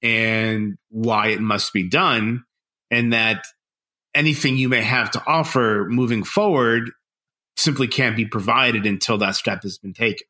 and 0.02 0.76
why 0.90 1.28
it 1.28 1.40
must 1.40 1.72
be 1.72 1.88
done, 1.88 2.44
and 2.90 3.12
that 3.12 3.44
anything 4.14 4.56
you 4.56 4.68
may 4.68 4.82
have 4.82 5.10
to 5.12 5.22
offer 5.26 5.86
moving 5.88 6.24
forward 6.24 6.90
simply 7.56 7.88
can't 7.88 8.16
be 8.16 8.24
provided 8.24 8.86
until 8.86 9.18
that 9.18 9.34
step 9.34 9.62
has 9.62 9.78
been 9.78 9.92
taken. 9.92 10.26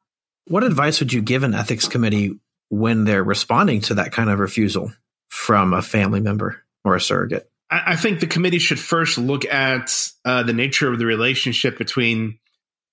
What 0.47 0.65
advice 0.65 1.01
would 1.01 1.13
you 1.13 1.21
give 1.21 1.43
an 1.43 1.55
ethics 1.55 1.89
committee 1.89 2.39
when 2.71 3.05
they're 3.05 3.25
responding 3.25 3.81
to 3.83 3.95
that 3.95 4.13
kind 4.13 4.31
of 4.31 4.39
refusal 4.39 4.93
from 5.29 5.73
a 5.73 5.83
family 5.83 6.21
member 6.21 6.63
or 6.85 6.97
a 6.97 7.01
surrogate? 7.01 7.51
I, 7.71 7.97
think 7.97 8.21
the 8.21 8.27
committee 8.27 8.59
should 8.59 8.79
first 8.79 9.19
look 9.19 9.45
at 9.45 9.95
uh, 10.25 10.43
the 10.43 10.55
nature 10.55 10.91
of 10.91 10.99
the 10.99 11.05
relationship 11.05 11.77
between 11.77 12.39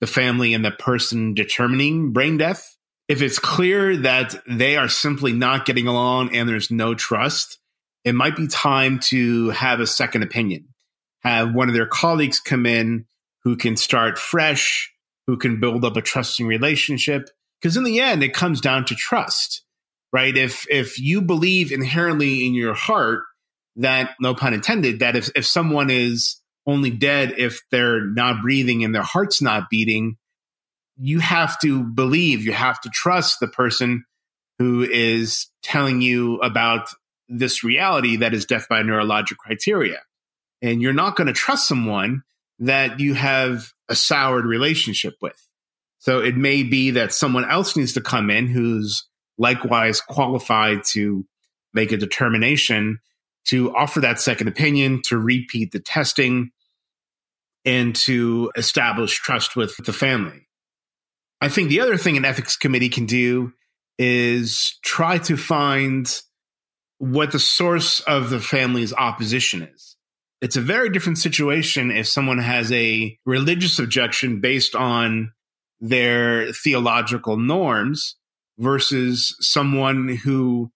the 0.01 0.07
family 0.07 0.53
and 0.53 0.65
the 0.65 0.71
person 0.71 1.33
determining 1.33 2.11
brain 2.11 2.37
death. 2.37 2.75
If 3.07 3.21
it's 3.21 3.39
clear 3.39 3.95
that 3.97 4.35
they 4.49 4.75
are 4.75 4.89
simply 4.89 5.31
not 5.31 5.65
getting 5.65 5.87
along 5.87 6.35
and 6.35 6.49
there's 6.49 6.71
no 6.71 6.93
trust, 6.93 7.59
it 8.03 8.15
might 8.15 8.35
be 8.35 8.47
time 8.47 8.99
to 9.05 9.49
have 9.51 9.79
a 9.79 9.87
second 9.87 10.23
opinion. 10.23 10.67
Have 11.23 11.53
one 11.53 11.69
of 11.69 11.75
their 11.75 11.87
colleagues 11.87 12.39
come 12.39 12.65
in 12.65 13.05
who 13.43 13.55
can 13.55 13.77
start 13.77 14.19
fresh, 14.19 14.91
who 15.27 15.37
can 15.37 15.59
build 15.59 15.85
up 15.85 15.95
a 15.95 16.01
trusting 16.01 16.47
relationship. 16.47 17.29
Because 17.61 17.77
in 17.77 17.83
the 17.83 17.99
end, 17.99 18.23
it 18.23 18.33
comes 18.33 18.61
down 18.61 18.85
to 18.85 18.95
trust, 18.95 19.63
right? 20.15 20.37
If 20.37 20.65
if 20.69 20.97
you 20.97 21.21
believe 21.21 21.73
inherently 21.73 22.47
in 22.47 22.53
your 22.53 22.73
heart 22.73 23.23
that, 23.75 24.11
no 24.21 24.33
pun 24.33 24.53
intended, 24.53 24.99
that 24.99 25.17
if, 25.17 25.29
if 25.35 25.45
someone 25.45 25.89
is 25.89 26.41
only 26.65 26.89
dead 26.89 27.33
if 27.37 27.59
they're 27.69 28.05
not 28.05 28.41
breathing 28.41 28.85
and 28.85 28.95
their 28.95 29.01
heart's 29.01 29.41
not 29.41 29.69
beating, 29.69 30.15
you 30.97 31.19
have 31.19 31.59
to 31.59 31.83
believe, 31.83 32.45
you 32.45 32.53
have 32.53 32.79
to 32.79 32.89
trust 32.93 33.41
the 33.41 33.49
person 33.49 34.05
who 34.57 34.83
is 34.83 35.47
telling 35.61 35.99
you 35.99 36.37
about 36.37 36.87
this 37.27 37.65
reality 37.65 38.15
that 38.15 38.33
is 38.33 38.45
death 38.45 38.67
by 38.69 38.83
neurologic 38.83 39.35
criteria. 39.35 39.99
And 40.61 40.81
you're 40.81 40.93
not 40.93 41.17
going 41.17 41.27
to 41.27 41.33
trust 41.33 41.67
someone 41.67 42.23
that 42.59 43.01
you 43.01 43.15
have 43.15 43.73
a 43.89 43.95
soured 43.95 44.45
relationship 44.45 45.15
with. 45.21 45.35
So 45.99 46.21
it 46.21 46.37
may 46.37 46.63
be 46.63 46.91
that 46.91 47.11
someone 47.11 47.43
else 47.43 47.75
needs 47.75 47.91
to 47.93 48.01
come 48.01 48.29
in 48.29 48.47
who's 48.47 49.05
likewise 49.37 50.01
qualified 50.01 50.83
to 50.91 51.25
make 51.73 51.91
a 51.91 51.97
determination 51.97 52.99
to 53.45 53.75
offer 53.75 54.01
that 54.01 54.19
second 54.19 54.47
opinion, 54.47 55.01
to 55.05 55.17
repeat 55.17 55.71
the 55.71 55.79
testing, 55.79 56.51
and 57.63 57.95
to 57.95 58.51
establish 58.55 59.15
trust 59.15 59.55
with 59.55 59.75
the 59.77 59.93
family. 59.93 60.47
I 61.41 61.49
think 61.49 61.69
the 61.69 61.81
other 61.81 61.97
thing 61.97 62.17
an 62.17 62.25
ethics 62.25 62.57
committee 62.57 62.89
can 62.89 63.05
do 63.05 63.53
is 63.97 64.79
try 64.83 65.17
to 65.19 65.37
find 65.37 66.09
what 66.97 67.31
the 67.31 67.39
source 67.39 67.99
of 68.01 68.29
the 68.29 68.39
family's 68.39 68.93
opposition 68.93 69.61
is. 69.61 69.95
It's 70.41 70.55
a 70.55 70.61
very 70.61 70.89
different 70.89 71.17
situation 71.17 71.91
if 71.91 72.07
someone 72.07 72.39
has 72.39 72.71
a 72.71 73.17
religious 73.25 73.79
objection 73.79 74.41
based 74.41 74.75
on 74.75 75.33
their 75.79 76.51
theological 76.51 77.37
norms 77.37 78.15
versus 78.57 79.35
someone 79.39 80.09
who 80.09 80.71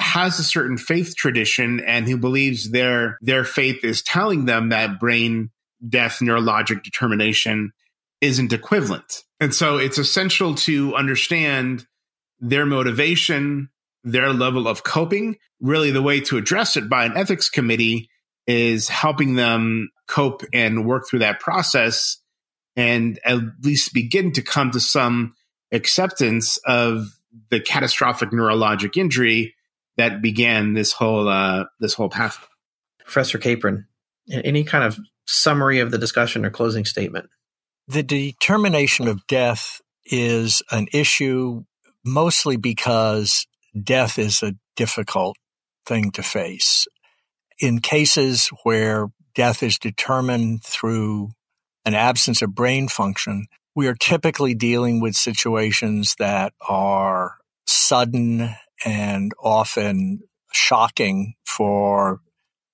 has 0.00 0.38
a 0.38 0.44
certain 0.44 0.76
faith 0.76 1.16
tradition 1.16 1.80
and 1.80 2.06
who 2.06 2.16
believes 2.16 2.70
their 2.70 3.18
their 3.20 3.44
faith 3.44 3.84
is 3.84 4.02
telling 4.02 4.44
them 4.44 4.68
that 4.68 5.00
brain 5.00 5.50
death 5.86 6.18
neurologic 6.20 6.82
determination 6.82 7.72
isn't 8.20 8.52
equivalent. 8.52 9.24
And 9.40 9.54
so 9.54 9.76
it's 9.76 9.98
essential 9.98 10.54
to 10.56 10.94
understand 10.94 11.86
their 12.40 12.66
motivation, 12.66 13.70
their 14.04 14.32
level 14.32 14.66
of 14.66 14.84
coping. 14.84 15.36
Really, 15.60 15.90
the 15.90 16.02
way 16.02 16.20
to 16.22 16.36
address 16.36 16.76
it 16.76 16.88
by 16.88 17.04
an 17.04 17.16
ethics 17.16 17.48
committee 17.48 18.08
is 18.46 18.88
helping 18.88 19.34
them 19.34 19.90
cope 20.06 20.42
and 20.52 20.86
work 20.86 21.08
through 21.08 21.18
that 21.18 21.40
process 21.40 22.18
and 22.76 23.18
at 23.24 23.38
least 23.62 23.92
begin 23.92 24.32
to 24.32 24.42
come 24.42 24.70
to 24.70 24.80
some 24.80 25.34
acceptance 25.72 26.58
of 26.64 27.08
the 27.50 27.60
catastrophic 27.60 28.30
neurologic 28.30 28.96
injury 28.96 29.54
that 29.96 30.22
began 30.22 30.74
this 30.74 30.92
whole 30.92 31.28
uh, 31.28 31.64
this 31.80 31.94
whole 31.94 32.08
path. 32.08 32.46
Professor 33.00 33.38
Capron, 33.38 33.86
any 34.30 34.64
kind 34.64 34.84
of 34.84 34.98
summary 35.26 35.80
of 35.80 35.90
the 35.90 35.98
discussion 35.98 36.44
or 36.44 36.50
closing 36.50 36.84
statement? 36.84 37.28
The 37.86 38.02
determination 38.02 39.08
of 39.08 39.26
death 39.26 39.80
is 40.04 40.62
an 40.70 40.88
issue 40.92 41.64
mostly 42.04 42.56
because 42.56 43.46
death 43.82 44.18
is 44.18 44.42
a 44.42 44.54
difficult 44.76 45.36
thing 45.86 46.10
to 46.12 46.22
face. 46.22 46.86
In 47.60 47.80
cases 47.80 48.50
where 48.62 49.08
death 49.34 49.62
is 49.62 49.78
determined 49.78 50.62
through 50.62 51.30
an 51.84 51.94
absence 51.94 52.42
of 52.42 52.54
brain 52.54 52.88
function, 52.88 53.46
we 53.78 53.86
are 53.86 53.94
typically 53.94 54.54
dealing 54.54 54.98
with 54.98 55.14
situations 55.14 56.16
that 56.18 56.52
are 56.68 57.36
sudden 57.64 58.50
and 58.84 59.30
often 59.40 60.18
shocking 60.52 61.34
for 61.44 62.20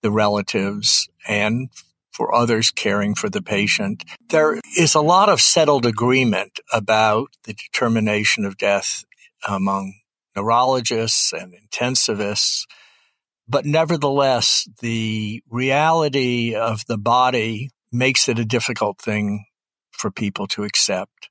the 0.00 0.10
relatives 0.10 1.06
and 1.28 1.68
for 2.10 2.34
others 2.34 2.70
caring 2.70 3.14
for 3.14 3.28
the 3.28 3.42
patient. 3.42 4.02
There 4.30 4.58
is 4.78 4.94
a 4.94 5.02
lot 5.02 5.28
of 5.28 5.42
settled 5.42 5.84
agreement 5.84 6.58
about 6.72 7.28
the 7.44 7.52
determination 7.52 8.46
of 8.46 8.56
death 8.56 9.04
among 9.46 9.92
neurologists 10.34 11.34
and 11.34 11.52
intensivists. 11.52 12.62
But 13.46 13.66
nevertheless, 13.66 14.66
the 14.80 15.42
reality 15.50 16.54
of 16.54 16.80
the 16.88 16.96
body 16.96 17.68
makes 17.92 18.26
it 18.26 18.38
a 18.38 18.46
difficult 18.46 19.02
thing 19.02 19.44
for 20.04 20.10
people 20.10 20.46
to 20.46 20.64
accept. 20.64 21.30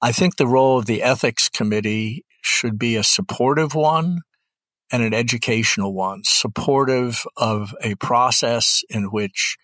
I 0.00 0.12
think 0.12 0.36
the 0.36 0.46
role 0.46 0.78
of 0.78 0.86
the 0.86 1.02
ethics 1.02 1.48
committee 1.48 2.24
should 2.40 2.78
be 2.78 2.94
a 2.94 3.02
supportive 3.02 3.74
one 3.74 4.20
and 4.92 5.02
an 5.02 5.12
educational 5.12 5.92
one, 5.92 6.22
supportive 6.22 7.26
of 7.36 7.74
a 7.82 7.96
process 7.96 8.84
in 8.88 9.06
which 9.06 9.56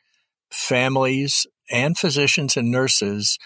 families 0.51 1.47
and 1.71 1.97
physicians 1.97 2.57
and 2.57 2.69
nurses 2.69 3.39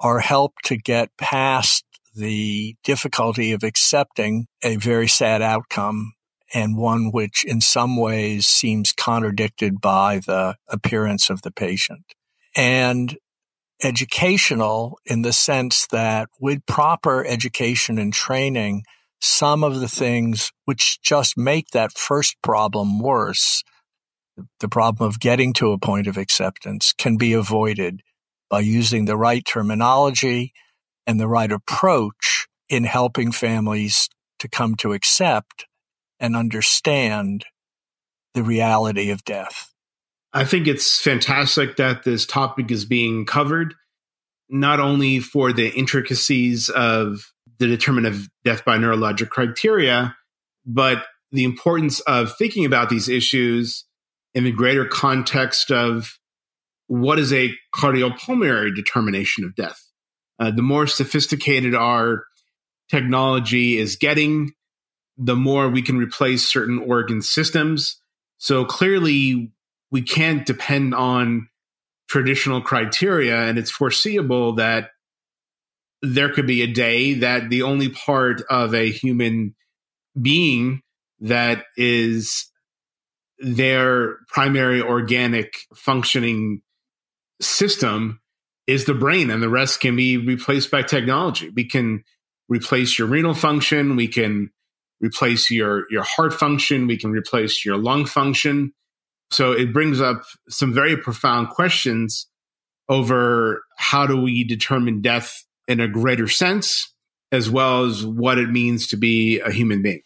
are 0.00 0.18
helped 0.18 0.64
to 0.64 0.76
get 0.76 1.16
past 1.16 1.84
the 2.16 2.74
difficulty 2.82 3.52
of 3.52 3.62
accepting 3.62 4.48
a 4.64 4.74
very 4.74 5.06
sad 5.06 5.42
outcome 5.42 6.14
and 6.52 6.76
one 6.76 7.12
which 7.12 7.44
in 7.44 7.60
some 7.60 7.96
ways 7.96 8.48
seems 8.48 8.92
contradicted 8.92 9.80
by 9.80 10.18
the 10.26 10.56
appearance 10.66 11.30
of 11.30 11.42
the 11.42 11.52
patient. 11.52 12.14
And 12.56 13.16
educational 13.82 14.98
in 15.04 15.22
the 15.22 15.32
sense 15.32 15.86
that 15.88 16.28
with 16.40 16.64
proper 16.66 17.24
education 17.24 17.98
and 17.98 18.12
training, 18.12 18.84
some 19.20 19.64
of 19.64 19.80
the 19.80 19.88
things 19.88 20.52
which 20.64 21.00
just 21.02 21.36
make 21.36 21.68
that 21.72 21.92
first 21.92 22.36
problem 22.42 22.98
worse, 22.98 23.62
the 24.60 24.68
problem 24.68 25.08
of 25.08 25.20
getting 25.20 25.52
to 25.54 25.72
a 25.72 25.78
point 25.78 26.06
of 26.06 26.16
acceptance, 26.16 26.92
can 26.92 27.16
be 27.16 27.32
avoided 27.32 28.02
by 28.48 28.60
using 28.60 29.04
the 29.04 29.16
right 29.16 29.44
terminology 29.44 30.52
and 31.06 31.18
the 31.18 31.28
right 31.28 31.52
approach 31.52 32.46
in 32.68 32.84
helping 32.84 33.32
families 33.32 34.08
to 34.38 34.48
come 34.48 34.74
to 34.76 34.92
accept 34.92 35.66
and 36.18 36.36
understand 36.36 37.44
the 38.34 38.42
reality 38.42 39.10
of 39.10 39.24
death. 39.24 39.72
I 40.36 40.44
think 40.44 40.66
it's 40.66 41.00
fantastic 41.00 41.76
that 41.76 42.02
this 42.02 42.26
topic 42.26 42.70
is 42.70 42.84
being 42.84 43.24
covered, 43.24 43.72
not 44.50 44.80
only 44.80 45.18
for 45.18 45.50
the 45.50 45.70
intricacies 45.70 46.68
of 46.68 47.32
the 47.58 47.66
determinant 47.66 48.14
of 48.14 48.28
death 48.44 48.62
by 48.62 48.76
neurologic 48.76 49.30
criteria, 49.30 50.14
but 50.66 51.06
the 51.32 51.44
importance 51.44 52.00
of 52.00 52.36
thinking 52.36 52.66
about 52.66 52.90
these 52.90 53.08
issues 53.08 53.86
in 54.34 54.44
the 54.44 54.52
greater 54.52 54.84
context 54.84 55.70
of 55.70 56.18
what 56.86 57.18
is 57.18 57.32
a 57.32 57.54
cardiopulmonary 57.74 58.76
determination 58.76 59.42
of 59.42 59.54
death. 59.54 59.90
Uh, 60.38 60.50
the 60.50 60.60
more 60.60 60.86
sophisticated 60.86 61.74
our 61.74 62.24
technology 62.90 63.78
is 63.78 63.96
getting, 63.96 64.52
the 65.16 65.34
more 65.34 65.70
we 65.70 65.80
can 65.80 65.96
replace 65.96 66.46
certain 66.46 66.78
organ 66.78 67.22
systems. 67.22 67.98
So 68.36 68.66
clearly, 68.66 69.50
we 69.90 70.02
can't 70.02 70.46
depend 70.46 70.94
on 70.94 71.48
traditional 72.08 72.60
criteria 72.60 73.36
and 73.36 73.58
it's 73.58 73.70
foreseeable 73.70 74.54
that 74.54 74.90
there 76.02 76.32
could 76.32 76.46
be 76.46 76.62
a 76.62 76.66
day 76.66 77.14
that 77.14 77.48
the 77.50 77.62
only 77.62 77.88
part 77.88 78.42
of 78.48 78.74
a 78.74 78.90
human 78.90 79.54
being 80.20 80.82
that 81.20 81.64
is 81.76 82.50
their 83.38 84.18
primary 84.28 84.80
organic 84.80 85.54
functioning 85.74 86.62
system 87.40 88.20
is 88.66 88.84
the 88.84 88.94
brain, 88.94 89.30
and 89.30 89.42
the 89.42 89.48
rest 89.48 89.80
can 89.80 89.94
be 89.94 90.16
replaced 90.16 90.70
by 90.70 90.82
technology. 90.82 91.50
We 91.50 91.64
can 91.64 92.02
replace 92.48 92.98
your 92.98 93.08
renal 93.08 93.34
function. 93.34 93.96
We 93.96 94.08
can 94.08 94.50
replace 95.00 95.50
your, 95.50 95.84
your 95.90 96.02
heart 96.02 96.34
function. 96.34 96.86
We 96.86 96.96
can 96.96 97.10
replace 97.10 97.64
your 97.64 97.76
lung 97.76 98.06
function. 98.06 98.72
So 99.30 99.52
it 99.52 99.72
brings 99.72 100.00
up 100.00 100.22
some 100.48 100.72
very 100.72 100.96
profound 100.96 101.50
questions 101.50 102.26
over 102.88 103.62
how 103.76 104.06
do 104.06 104.20
we 104.20 104.44
determine 104.44 105.02
death 105.02 105.44
in 105.66 105.80
a 105.80 105.88
greater 105.88 106.28
sense, 106.28 106.92
as 107.32 107.50
well 107.50 107.84
as 107.84 108.04
what 108.04 108.38
it 108.38 108.50
means 108.50 108.86
to 108.88 108.96
be 108.96 109.40
a 109.40 109.50
human 109.50 109.82
being. 109.82 110.02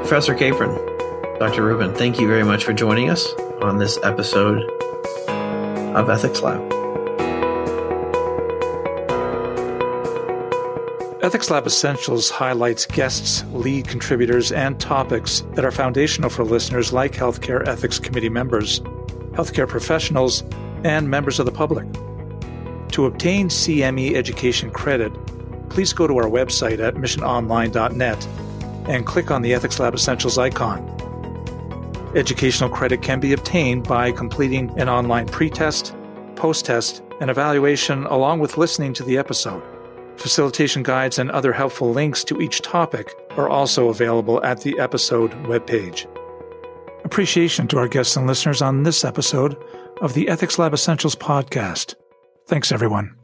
Professor 0.00 0.34
Capron, 0.34 0.74
Dr. 1.38 1.62
Rubin, 1.62 1.94
thank 1.94 2.18
you 2.18 2.26
very 2.26 2.44
much 2.44 2.64
for 2.64 2.72
joining 2.72 3.10
us 3.10 3.30
on 3.62 3.78
this 3.78 3.98
episode 4.02 4.62
of 5.94 6.08
Ethics 6.08 6.40
Lab. 6.40 6.77
Ethics 11.20 11.50
Lab 11.50 11.66
Essentials 11.66 12.30
highlights 12.30 12.86
guests, 12.86 13.42
lead 13.52 13.88
contributors, 13.88 14.52
and 14.52 14.78
topics 14.78 15.40
that 15.54 15.64
are 15.64 15.72
foundational 15.72 16.30
for 16.30 16.44
listeners 16.44 16.92
like 16.92 17.10
Healthcare 17.12 17.66
Ethics 17.66 17.98
Committee 17.98 18.28
members, 18.28 18.78
healthcare 19.32 19.66
professionals, 19.66 20.44
and 20.84 21.10
members 21.10 21.40
of 21.40 21.46
the 21.46 21.50
public. 21.50 21.88
To 22.92 23.06
obtain 23.06 23.48
CME 23.48 24.14
education 24.14 24.70
credit, 24.70 25.12
please 25.70 25.92
go 25.92 26.06
to 26.06 26.16
our 26.18 26.30
website 26.30 26.78
at 26.78 26.94
missiononline.net 26.94 28.26
and 28.88 29.04
click 29.04 29.32
on 29.32 29.42
the 29.42 29.54
Ethics 29.54 29.80
Lab 29.80 29.94
Essentials 29.94 30.38
icon. 30.38 30.86
Educational 32.14 32.70
credit 32.70 33.02
can 33.02 33.18
be 33.18 33.32
obtained 33.32 33.88
by 33.88 34.12
completing 34.12 34.70
an 34.78 34.88
online 34.88 35.26
pretest, 35.26 35.96
post 36.36 36.64
test, 36.64 37.02
and 37.20 37.28
evaluation 37.28 38.04
along 38.04 38.38
with 38.38 38.56
listening 38.56 38.92
to 38.92 39.02
the 39.02 39.18
episode. 39.18 39.64
Facilitation 40.18 40.82
guides 40.82 41.18
and 41.18 41.30
other 41.30 41.52
helpful 41.52 41.90
links 41.90 42.24
to 42.24 42.40
each 42.40 42.60
topic 42.60 43.14
are 43.36 43.48
also 43.48 43.88
available 43.88 44.42
at 44.44 44.60
the 44.60 44.78
episode 44.78 45.30
webpage. 45.44 46.06
Appreciation 47.04 47.68
to 47.68 47.78
our 47.78 47.88
guests 47.88 48.16
and 48.16 48.26
listeners 48.26 48.60
on 48.60 48.82
this 48.82 49.04
episode 49.04 49.56
of 50.00 50.14
the 50.14 50.28
Ethics 50.28 50.58
Lab 50.58 50.74
Essentials 50.74 51.14
podcast. 51.14 51.94
Thanks, 52.46 52.72
everyone. 52.72 53.17